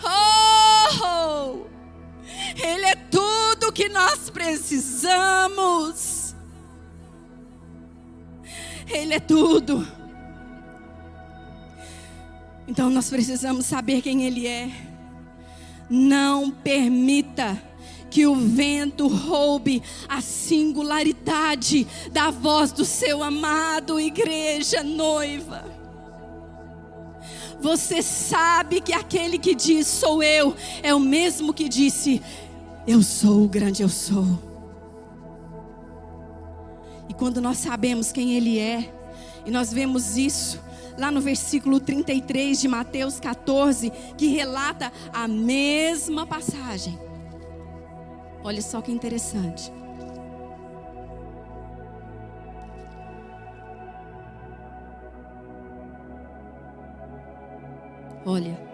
Oh! 0.02 1.69
Ele 2.62 2.86
é 2.86 2.94
tudo 2.94 3.72
que 3.72 3.88
nós 3.88 4.30
precisamos. 4.30 6.34
Ele 8.88 9.14
é 9.14 9.20
tudo. 9.20 9.86
Então 12.66 12.90
nós 12.90 13.08
precisamos 13.08 13.66
saber 13.66 14.02
quem 14.02 14.24
Ele 14.24 14.46
é. 14.46 14.70
Não 15.88 16.50
permita 16.50 17.70
que 18.10 18.26
o 18.26 18.34
vento 18.34 19.06
roube 19.06 19.82
a 20.08 20.20
singularidade 20.20 21.86
da 22.12 22.30
voz 22.30 22.72
do 22.72 22.84
seu 22.84 23.22
amado, 23.22 24.00
igreja 24.00 24.82
noiva. 24.82 25.64
Você 27.60 28.02
sabe 28.02 28.80
que 28.80 28.92
aquele 28.92 29.38
que 29.38 29.54
diz 29.54 29.86
sou 29.86 30.22
eu 30.22 30.54
é 30.82 30.94
o 30.94 31.00
mesmo 31.00 31.52
que 31.52 31.68
disse 31.68 32.22
eu 32.86 33.02
sou 33.02 33.44
o 33.44 33.48
grande 33.48 33.82
eu 33.82 33.88
sou. 33.88 34.26
E 37.08 37.14
quando 37.14 37.40
nós 37.40 37.58
sabemos 37.58 38.12
quem 38.12 38.34
Ele 38.34 38.58
é, 38.58 38.92
e 39.44 39.50
nós 39.50 39.72
vemos 39.72 40.16
isso 40.16 40.60
lá 40.96 41.10
no 41.10 41.20
versículo 41.20 41.80
33 41.80 42.60
de 42.60 42.68
Mateus 42.68 43.18
14, 43.18 43.90
que 44.16 44.28
relata 44.28 44.92
a 45.12 45.26
mesma 45.26 46.26
passagem. 46.26 46.98
Olha 48.42 48.62
só 48.62 48.80
que 48.80 48.92
interessante. 48.92 49.72
Olha, 58.24 58.69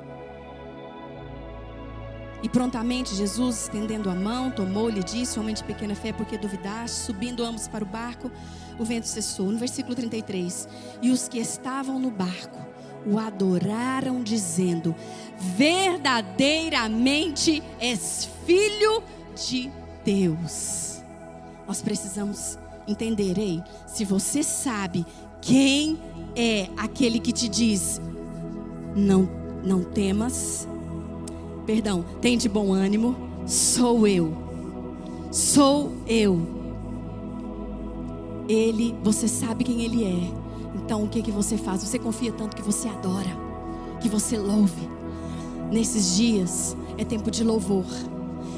e 2.42 2.48
prontamente 2.48 3.14
Jesus, 3.14 3.62
estendendo 3.62 4.10
a 4.10 4.14
mão, 4.14 4.50
tomou-lhe 4.50 5.00
e 5.00 5.04
disse: 5.04 5.40
Homem 5.40 5.54
de 5.54 5.64
pequena 5.64 5.94
fé, 5.94 6.12
por 6.12 6.26
que 6.26 6.36
duvidaste? 6.36 6.98
Subindo 6.98 7.42
ambos 7.44 7.66
para 7.66 7.82
o 7.82 7.86
barco, 7.86 8.30
o 8.78 8.84
vento 8.84 9.08
cessou. 9.08 9.50
No 9.50 9.56
versículo 9.58 9.94
33. 9.94 10.68
E 11.00 11.10
os 11.10 11.28
que 11.28 11.38
estavam 11.38 11.98
no 11.98 12.10
barco 12.10 12.58
o 13.06 13.18
adoraram, 13.18 14.22
dizendo: 14.22 14.94
Verdadeiramente 15.56 17.62
és 17.80 18.28
filho 18.44 19.02
de 19.34 19.72
Deus. 20.04 21.00
Nós 21.66 21.80
precisamos 21.80 22.58
entender, 22.86 23.38
ei, 23.38 23.62
se 23.86 24.04
você 24.04 24.42
sabe 24.42 25.06
quem 25.40 25.98
é 26.36 26.68
aquele 26.76 27.18
que 27.18 27.32
te 27.32 27.48
diz: 27.48 27.98
Não, 28.94 29.26
não 29.64 29.82
temas 29.82 30.68
perdão, 31.66 32.04
tem 32.20 32.38
de 32.38 32.48
bom 32.48 32.72
ânimo, 32.72 33.16
sou 33.46 34.06
eu. 34.06 34.32
Sou 35.32 35.92
eu. 36.06 36.40
Ele, 38.48 38.94
você 39.02 39.26
sabe 39.26 39.64
quem 39.64 39.82
ele 39.82 40.04
é. 40.04 40.32
Então 40.76 41.02
o 41.02 41.08
que 41.08 41.20
que 41.20 41.32
você 41.32 41.56
faz? 41.58 41.82
Você 41.82 41.98
confia 41.98 42.32
tanto 42.32 42.56
que 42.56 42.62
você 42.62 42.88
adora, 42.88 43.36
que 44.00 44.08
você 44.08 44.38
louve. 44.38 44.88
Nesses 45.70 46.16
dias 46.16 46.76
é 46.96 47.04
tempo 47.04 47.30
de 47.30 47.42
louvor. 47.42 47.84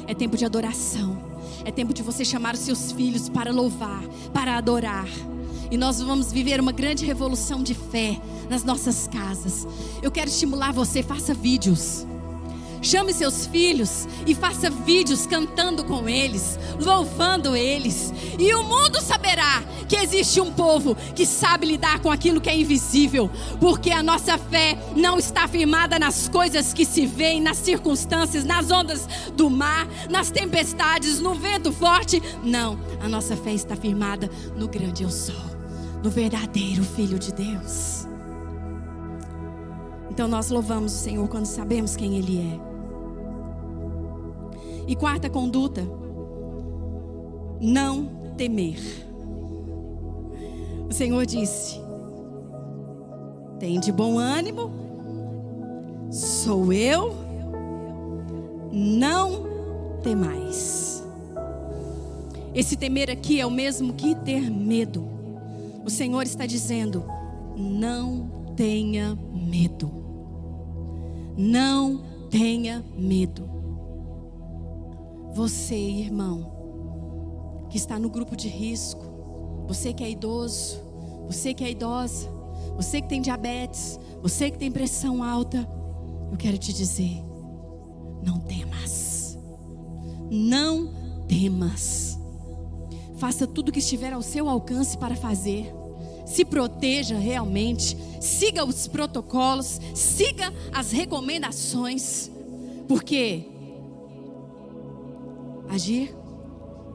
É 0.05 0.13
tempo 0.13 0.37
de 0.37 0.45
adoração. 0.45 1.17
É 1.65 1.71
tempo 1.71 1.93
de 1.93 2.03
você 2.03 2.23
chamar 2.23 2.53
os 2.53 2.61
seus 2.61 2.91
filhos 2.91 3.27
para 3.29 3.51
louvar, 3.51 4.03
para 4.31 4.57
adorar. 4.57 5.07
E 5.71 5.77
nós 5.77 6.01
vamos 6.01 6.31
viver 6.31 6.59
uma 6.59 6.71
grande 6.71 7.05
revolução 7.05 7.61
de 7.61 7.73
fé 7.73 8.19
nas 8.49 8.63
nossas 8.63 9.07
casas. 9.07 9.67
Eu 10.01 10.11
quero 10.11 10.29
estimular 10.29 10.71
você, 10.71 11.03
faça 11.03 11.33
vídeos. 11.33 12.07
Chame 12.81 13.13
seus 13.13 13.45
filhos 13.45 14.07
e 14.25 14.33
faça 14.33 14.69
vídeos 14.69 15.25
cantando 15.25 15.83
com 15.83 16.07
eles, 16.07 16.57
louvando 16.79 17.55
eles. 17.55 18.13
E 18.37 18.53
o 18.53 18.63
mundo 18.63 19.01
saberá 19.01 19.63
que 19.87 19.95
existe 19.95 20.39
um 20.39 20.51
povo 20.51 20.95
que 21.15 21.25
sabe 21.25 21.65
lidar 21.65 21.99
com 21.99 22.11
aquilo 22.11 22.39
que 22.39 22.49
é 22.49 22.57
invisível, 22.57 23.29
porque 23.59 23.91
a 23.91 24.03
nossa 24.03 24.37
fé 24.37 24.77
não 24.95 25.17
está 25.17 25.47
firmada 25.47 25.97
nas 25.97 26.29
coisas 26.29 26.73
que 26.73 26.85
se 26.85 27.05
veem, 27.05 27.41
nas 27.41 27.57
circunstâncias, 27.57 28.45
nas 28.45 28.71
ondas 28.71 29.07
do 29.35 29.49
mar, 29.49 29.87
nas 30.09 30.29
tempestades, 30.29 31.19
no 31.19 31.33
vento 31.33 31.71
forte. 31.71 32.21
Não, 32.43 32.79
a 33.01 33.09
nossa 33.09 33.35
fé 33.35 33.53
está 33.53 33.75
firmada 33.75 34.29
no 34.55 34.67
grande 34.67 35.03
eu 35.03 35.09
sou, 35.09 35.35
no 36.03 36.09
verdadeiro 36.09 36.83
Filho 36.83 37.17
de 37.17 37.33
Deus. 37.33 38.07
Então 40.11 40.27
nós 40.27 40.49
louvamos 40.49 40.93
o 40.93 40.97
Senhor 40.97 41.27
quando 41.27 41.45
sabemos 41.45 41.95
quem 41.95 42.17
Ele 42.17 42.39
é. 42.39 42.68
E 44.89 44.95
quarta 44.95 45.29
conduta, 45.29 45.87
não 47.61 48.09
temer. 48.35 48.79
O 50.89 50.91
Senhor 50.91 51.27
disse: 51.27 51.79
tem 53.59 53.79
de 53.79 53.91
bom 53.91 54.17
ânimo, 54.17 54.71
sou 56.09 56.73
eu, 56.73 57.13
não 58.71 59.43
temais. 60.01 61.03
Esse 62.55 62.75
temer 62.75 63.11
aqui 63.11 63.39
é 63.39 63.45
o 63.45 63.51
mesmo 63.51 63.93
que 63.93 64.15
ter 64.15 64.49
medo. 64.49 65.07
O 65.85 65.89
Senhor 65.91 66.23
está 66.23 66.47
dizendo: 66.47 67.05
não 67.55 68.27
tenha 68.55 69.15
medo. 69.31 69.91
Não 71.37 72.01
tenha 72.31 72.83
medo. 72.97 73.58
Você, 75.39 75.73
irmão, 75.73 77.67
que 77.69 77.77
está 77.77 77.97
no 77.97 78.09
grupo 78.09 78.35
de 78.35 78.49
risco, 78.49 79.63
você 79.69 79.93
que 79.93 80.03
é 80.03 80.11
idoso, 80.11 80.81
você 81.27 81.53
que 81.53 81.63
é 81.63 81.71
idosa, 81.71 82.27
você 82.75 83.01
que 83.01 83.07
tem 83.07 83.21
diabetes, 83.21 83.97
você 84.21 84.51
que 84.51 84.57
tem 84.57 84.69
pressão 84.69 85.23
alta, 85.23 85.65
eu 86.29 86.35
quero 86.35 86.57
te 86.57 86.73
dizer: 86.73 87.23
não 88.21 88.37
temas, 88.41 89.39
não 90.29 90.91
temas. 91.25 92.19
Faça 93.15 93.47
tudo 93.47 93.69
o 93.69 93.71
que 93.71 93.79
estiver 93.79 94.11
ao 94.11 94.21
seu 94.21 94.49
alcance 94.49 94.97
para 94.97 95.15
fazer. 95.15 95.73
se 96.25 96.43
proteja 96.43 97.17
realmente, 97.17 97.95
siga 98.19 98.65
os 98.65 98.89
protocolos, 98.89 99.79
siga 99.95 100.53
as 100.73 100.91
recomendações, 100.91 102.29
porque 102.89 103.57
agir, 105.69 106.15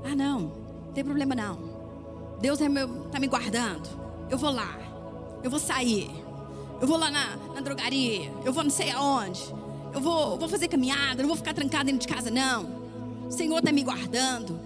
ah 0.05 0.15
não, 0.15 0.41
não 0.87 0.93
tem 0.93 1.05
problema 1.05 1.35
não. 1.35 1.75
Deus 2.41 2.61
é 2.61 2.69
meu, 2.69 2.89
tá 3.11 3.19
me 3.19 3.27
guardando. 3.27 3.89
Eu 4.29 4.37
vou 4.37 4.51
lá, 4.51 4.79
eu 5.43 5.51
vou 5.51 5.61
sair, 5.61 6.11
eu 6.81 6.87
vou 6.87 6.97
lá 6.97 7.11
na, 7.11 7.37
na 7.55 7.61
drogaria, 7.61 8.31
eu 8.45 8.53
vou 8.53 8.65
não 8.65 8.71
sei 8.71 8.91
aonde, 8.91 9.43
eu 9.93 10.01
vou, 10.01 10.39
vou 10.39 10.49
fazer 10.49 10.69
caminhada, 10.69 11.23
não 11.23 11.29
vou 11.29 11.37
ficar 11.37 11.55
trancado 11.55 11.85
dentro 11.85 12.01
de 12.01 12.09
casa 12.09 12.31
não. 12.31 12.85
O 13.29 13.31
Senhor 13.31 13.59
está 13.59 13.73
me 13.73 13.83
guardando. 13.83 14.59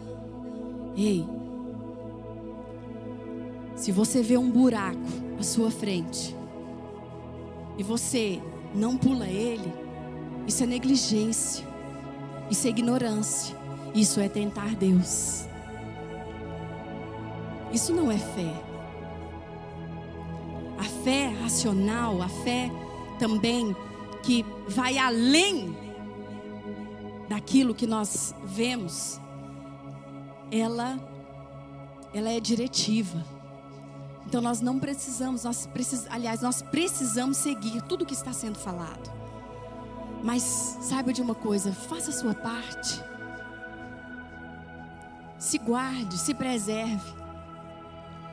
Ei, 0.97 1.25
se 3.77 3.93
você 3.93 4.23
vê 4.23 4.37
um 4.37 4.51
buraco 4.51 4.99
à 5.39 5.43
sua 5.43 5.71
frente 5.71 6.35
e 7.77 7.83
você 7.83 8.41
não 8.75 8.97
pula 8.97 9.29
ele, 9.29 9.73
isso 10.47 10.65
é 10.65 10.67
negligência, 10.67 11.65
isso 12.51 12.67
é 12.67 12.71
ignorância, 12.71 13.57
isso 13.95 14.21
é 14.21 14.29
tentar 14.29 14.75
Deus. 14.75 15.47
Isso 17.73 17.93
não 17.93 18.11
é 18.11 18.19
fé. 18.19 18.53
A 20.79 20.85
fé 21.05 21.29
racional, 21.43 22.23
a 22.23 22.29
fé 22.29 22.71
também 23.19 23.77
que 24.23 24.45
vai 24.67 24.99
além 24.99 25.77
daquilo 27.29 27.75
que 27.75 27.87
nós 27.87 28.35
vemos, 28.45 29.21
ela 30.51 30.99
ela 32.15 32.31
é 32.31 32.41
diretiva. 32.41 33.25
Então 34.27 34.41
nós 34.41 34.61
não 34.61 34.79
precisamos, 34.79 35.45
nós 35.45 35.67
precis, 35.67 36.07
aliás, 36.11 36.43
nós 36.43 36.63
precisamos 36.63 37.37
seguir 37.37 37.83
tudo 37.83 38.03
o 38.03 38.07
que 38.07 38.15
está 38.15 38.33
sendo 38.33 38.59
falado. 38.59 39.11
Mas 40.23 40.43
saiba 40.83 41.13
de 41.13 41.23
uma 41.23 41.35
coisa, 41.35 41.73
faça 41.73 42.11
a 42.11 42.13
sua 42.13 42.35
parte. 42.35 43.03
Se 45.39 45.59
guarde, 45.59 46.19
se 46.19 46.35
preserve. 46.35 47.17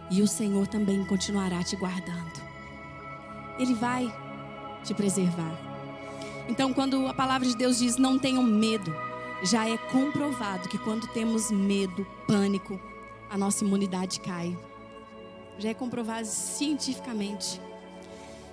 E 0.10 0.22
o 0.22 0.28
Senhor 0.28 0.68
também 0.68 1.06
continuará 1.06 1.64
te 1.64 1.76
guardando. 1.76 2.44
Ele 3.58 3.74
vai 3.74 4.14
te 4.84 4.94
preservar. 4.94 5.58
Então, 6.48 6.74
quando 6.74 7.08
a 7.08 7.14
palavra 7.14 7.48
de 7.48 7.56
Deus 7.56 7.80
diz 7.80 7.98
não 7.98 8.20
tenham 8.20 8.44
medo, 8.44 8.94
já 9.44 9.68
é 9.68 9.78
comprovado 9.78 10.70
que 10.70 10.78
quando 10.78 11.08
temos 11.08 11.50
medo, 11.52 12.06
pânico, 12.28 12.80
a 13.30 13.38
nossa 13.38 13.64
imunidade 13.64 14.20
cai 14.20 14.56
já 15.58 15.70
é 15.70 15.74
comprovado 15.74 16.28
cientificamente 16.28 17.62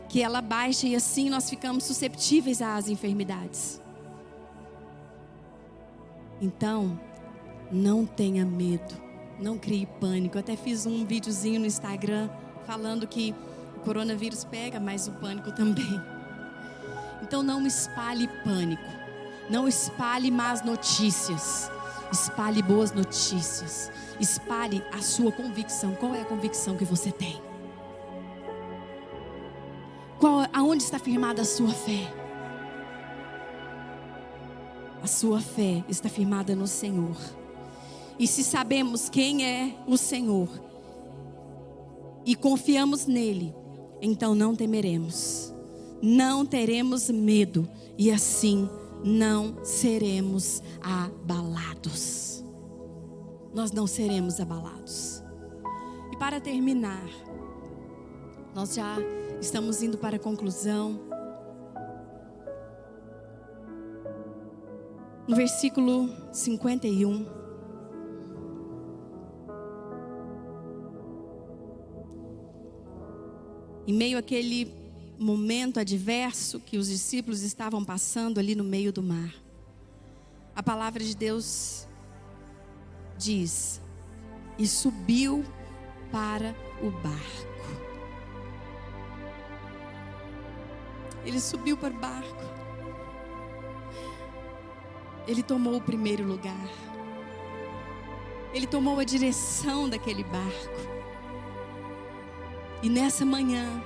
que 0.09 0.23
ela 0.23 0.41
baixa 0.41 0.87
e 0.87 0.95
assim 0.95 1.31
nós 1.31 1.49
ficamos 1.49 1.85
susceptíveis 1.85 2.61
às 2.61 2.89
enfermidades. 2.89 3.81
Então, 6.41 7.01
não 7.73 8.05
tenha 8.05 8.45
medo, 8.45 8.95
não 9.41 9.59
crie 9.59 9.87
pânico. 9.99 10.37
Eu 10.37 10.41
até 10.41 10.55
fiz 10.55 10.87
um 10.87 11.05
videozinho 11.05 11.59
no 11.59 11.67
Instagram 11.67 12.29
falando 12.67 13.07
que 13.07 13.35
o 13.77 13.81
coronavírus 13.81 14.45
pega, 14.45 14.79
mas 14.79 15.09
o 15.09 15.13
pânico 15.13 15.51
também. 15.57 16.01
Então 17.23 17.43
não 17.43 17.67
espalhe 17.67 18.29
pânico, 18.45 18.83
não 19.49 19.67
espalhe 19.67 20.31
más 20.31 20.63
notícias, 20.63 21.71
espalhe 22.13 22.63
boas 22.63 22.93
notícias. 22.93 23.91
Espalhe 24.23 24.85
a 24.93 25.03
sua 25.03 25.33
convicção. 25.33 25.97
Qual 25.97 26.15
é 26.15 26.21
a 26.21 26.25
convicção 26.25 26.77
que 26.77 26.85
você 26.85 27.11
tem? 27.11 27.43
Qual, 30.21 30.47
aonde 30.53 30.85
está 30.85 30.97
firmada 30.97 31.43
a 31.43 31.45
sua 31.45 31.71
fé? 31.73 32.15
A 35.03 35.07
sua 35.09 35.41
fé 35.41 35.83
está 35.89 36.09
firmada 36.09 36.55
no 36.55 36.69
Senhor. 36.69 37.17
E 38.19 38.27
se 38.27 38.45
sabemos 38.45 39.09
quem 39.09 39.45
é 39.45 39.75
o 39.87 39.97
Senhor 39.97 40.49
e 42.25 42.35
confiamos 42.37 43.07
nele, 43.07 43.55
então 44.01 44.35
não 44.35 44.55
temeremos, 44.55 45.53
não 46.01 46.47
teremos 46.47 47.11
medo 47.11 47.69
e 47.99 48.11
assim 48.11 48.69
não 49.05 49.65
seremos 49.65 50.63
abalados 50.81 52.33
nós 53.55 53.71
não 53.71 53.87
seremos 53.87 54.41
abalados. 54.41 55.23
E 56.11 56.17
para 56.17 56.41
terminar, 56.41 57.07
nós 58.55 58.75
já 58.75 58.97
estamos 59.41 59.83
indo 59.83 59.99
para 59.99 60.17
a 60.17 60.19
conclusão. 60.19 61.01
No 65.29 65.37
versículo 65.37 66.09
51. 66.33 67.42
Em 73.87 73.93
meio 73.93 74.19
àquele 74.19 74.73
momento 75.19 75.81
adverso 75.81 76.61
que 76.61 76.77
os 76.79 76.89
discípulos 76.89 77.43
estavam 77.43 77.85
passando 77.85 78.39
ali 78.39 78.55
no 78.55 78.65
meio 78.65 78.93
do 78.93 79.03
mar, 79.03 79.35
a 80.55 80.63
palavra 80.63 81.03
de 81.03 81.17
Deus 81.17 81.87
diz: 83.19 83.81
E 84.59 84.67
subiu 84.67 85.45
para 86.11 86.55
o 86.83 86.91
barco. 86.91 87.53
Ele 91.25 91.41
subiu 91.41 91.77
para 91.77 91.95
o 91.95 91.99
barco. 91.99 92.43
Ele 95.27 95.43
tomou 95.43 95.77
o 95.77 95.81
primeiro 95.81 96.25
lugar. 96.25 96.69
Ele 98.53 98.67
tomou 98.67 98.99
a 98.99 99.05
direção 99.05 99.89
daquele 99.89 100.25
barco. 100.25 101.02
E 102.83 102.89
nessa 102.89 103.25
manhã, 103.25 103.81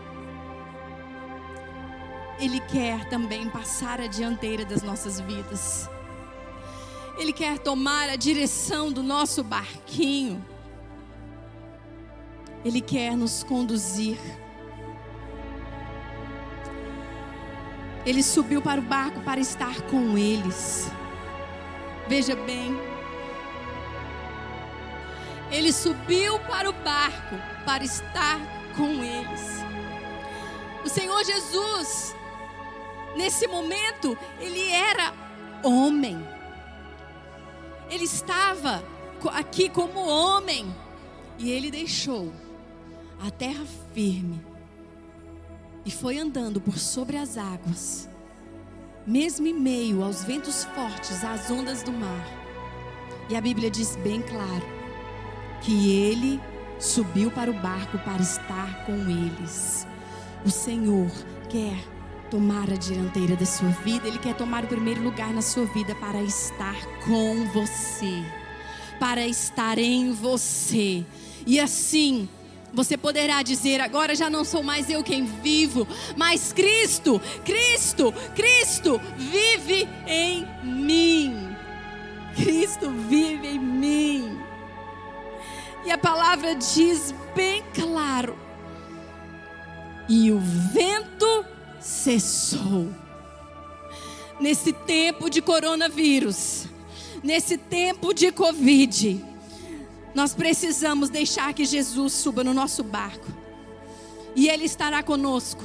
Ele 2.39 2.61
quer 2.61 3.07
também 3.11 3.49
passar 3.51 4.01
a 4.01 4.07
dianteira 4.07 4.65
das 4.65 4.83
nossas 4.83 5.21
vidas. 5.21 5.89
Ele 7.19 7.33
quer 7.33 7.59
tomar 7.59 8.09
a 8.09 8.17
direção 8.17 8.91
do 8.91 9.03
nosso 9.03 9.43
barquinho. 9.43 10.45
Ele 12.65 12.81
quer 12.81 13.17
nos 13.17 13.45
conduzir. 13.45 14.19
Ele 18.05 18.23
subiu 18.23 18.63
para 18.63 18.81
o 18.81 18.85
barco 18.85 19.21
para 19.21 19.41
estar 19.41 19.83
com 19.83 20.17
eles. 20.17 20.91
Veja 22.09 22.37
bem. 22.37 22.77
Ele 25.51 25.73
subiu 25.73 26.39
para 26.41 26.69
o 26.69 26.73
barco 26.73 27.37
para 27.65 27.85
estar 27.85 28.56
com 28.77 29.03
eles. 29.03 29.65
O 30.85 30.89
Senhor 30.89 31.25
Jesus, 31.25 32.15
nesse 33.17 33.47
momento, 33.47 34.17
ele 34.39 34.71
era 34.71 35.13
homem. 35.63 36.17
Ele 37.91 38.05
estava 38.05 38.85
aqui 39.33 39.69
como 39.69 39.99
homem 39.99 40.75
e 41.39 41.51
ele 41.51 41.71
deixou 41.71 42.33
a 43.21 43.31
terra 43.31 43.65
firme 43.93 44.41
e 45.85 45.91
foi 45.91 46.19
andando 46.19 46.61
por 46.61 46.79
sobre 46.79 47.17
as 47.17 47.39
águas, 47.39 48.09
mesmo 49.07 49.47
em 49.47 49.55
meio 49.55 50.03
aos 50.03 50.25
ventos 50.25 50.65
fortes, 50.65 51.25
às 51.25 51.51
ondas 51.51 51.83
do 51.83 51.93
mar. 51.93 52.27
E 53.29 53.37
a 53.37 53.41
Bíblia 53.41 53.71
diz 53.71 53.97
bem 53.97 54.21
claro 54.23 54.67
que 55.63 55.93
ele 55.93 56.41
subiu 56.79 57.31
para 57.31 57.51
o 57.51 57.55
barco 57.55 57.99
para 57.99 58.23
estar 58.23 58.85
com 58.85 58.93
eles. 58.93 59.87
O 60.45 60.51
Senhor 60.51 61.11
quer 61.49 61.77
tomar 62.31 62.71
a 62.71 62.77
dianteira 62.77 63.37
da 63.37 63.47
sua 63.47 63.69
vida, 63.69 64.07
Ele 64.09 64.19
quer 64.19 64.35
tomar 64.35 64.65
o 64.65 64.69
primeiro 64.69 65.03
lugar 65.03 65.33
na 65.33 65.43
sua 65.43 65.65
vida 65.67 65.95
para 65.95 66.23
estar 66.23 66.77
com 67.05 67.47
você, 67.53 68.25
para 68.99 69.27
estar 69.27 69.79
em 69.79 70.13
você. 70.13 71.05
E 71.47 71.61
assim, 71.61 72.29
você 72.73 72.97
poderá 72.97 73.43
dizer: 73.43 73.81
agora 73.81 74.15
já 74.15 74.29
não 74.29 74.45
sou 74.45 74.63
mais 74.63 74.91
eu 74.91 75.03
quem 75.03 75.25
vivo, 75.25 75.87
mas 76.17 76.53
Cristo, 76.53 77.21
Cristo, 77.45 78.13
Cristo 78.35 79.01
vive 79.17 79.89
em 80.07 80.47
mim. 80.63 81.57
Cristo 82.35 82.91
vive 82.91 83.49
em 83.49 83.59
mim. 83.59 84.36
E 85.87 85.91
a 85.91 85.97
palavra 85.97 86.55
diz 86.55 87.15
bem 87.35 87.63
claro: 87.73 88.37
e 90.09 90.33
o 90.33 90.39
vento 90.39 91.45
cessou. 91.81 92.93
Nesse 94.39 94.73
tempo 94.73 95.31
de 95.31 95.41
coronavírus, 95.41 96.67
nesse 97.23 97.57
tempo 97.57 98.13
de 98.13 98.31
Covid, 98.31 99.25
nós 100.15 100.35
precisamos 100.35 101.09
deixar 101.09 101.55
que 101.55 101.65
Jesus 101.65 102.13
suba 102.13 102.45
no 102.45 102.53
nosso 102.53 102.83
barco. 102.83 103.27
e 104.35 104.49
Ele 104.49 104.65
estará 104.65 105.03
conosco. 105.03 105.65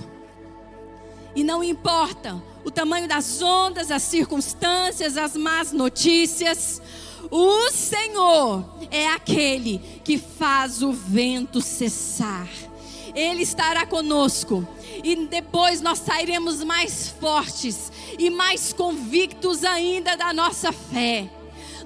E 1.35 1.43
não 1.43 1.61
importa 1.63 2.41
o 2.63 2.71
tamanho 2.71 3.07
das 3.07 3.41
ondas, 3.41 3.91
as 3.91 4.03
circunstâncias, 4.03 5.17
as 5.17 5.35
más 5.35 5.71
notícias, 5.73 6.81
o 7.29 7.69
Senhor 7.71 8.65
é 8.89 9.07
aquele 9.07 9.79
que 10.03 10.17
faz 10.17 10.81
o 10.81 10.91
vento 10.91 11.61
cessar. 11.61 12.47
Ele 13.13 13.43
estará 13.43 13.85
conosco. 13.85 14.67
E 15.03 15.15
depois 15.27 15.81
nós 15.81 15.99
sairemos 15.99 16.63
mais 16.63 17.09
fortes 17.09 17.91
e 18.17 18.29
mais 18.29 18.71
convictos 18.71 19.63
ainda 19.63 20.15
da 20.15 20.33
nossa 20.33 20.71
fé. 20.71 21.29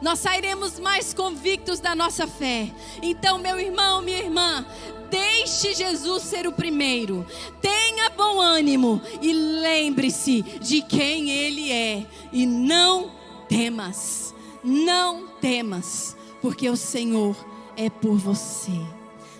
Nós 0.02 0.20
sairemos 0.20 0.80
mais 0.80 1.14
convictos 1.14 1.80
da 1.80 1.96
nossa 1.96 2.28
fé. 2.28 2.70
Então, 3.02 3.38
meu 3.38 3.60
irmão, 3.60 4.02
minha 4.02 4.20
irmã, 4.20 4.66
Deixe 5.10 5.74
Jesus 5.74 6.24
ser 6.24 6.46
o 6.46 6.52
primeiro. 6.52 7.26
Tenha 7.62 8.10
bom 8.10 8.42
ânimo 8.42 9.02
e 9.22 9.32
lembre-se 9.32 10.42
de 10.42 10.82
quem 10.82 11.30
Ele 11.30 11.72
é. 11.72 12.06
E 12.34 12.46
não 12.46 13.12
temas, 13.48 14.35
não 14.66 15.28
temas, 15.40 16.18
porque 16.42 16.70
o 16.70 16.76
Senhor 16.76 17.36
é 17.78 17.90
por 17.90 18.18
você. 18.18 18.72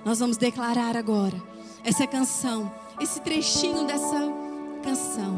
Nós 0.06 0.20
vamos 0.20 0.38
declarar 0.38 0.96
agora 0.96 1.42
essa 1.84 2.06
canção, 2.06 2.72
esse 3.00 3.20
trechinho 3.22 3.86
dessa 3.86 4.22
canção 4.84 5.36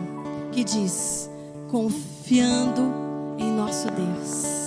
que 0.51 0.63
diz: 0.63 1.29
Confiando 1.69 2.83
em 3.39 3.51
nosso 3.51 3.87
Deus. 3.91 4.66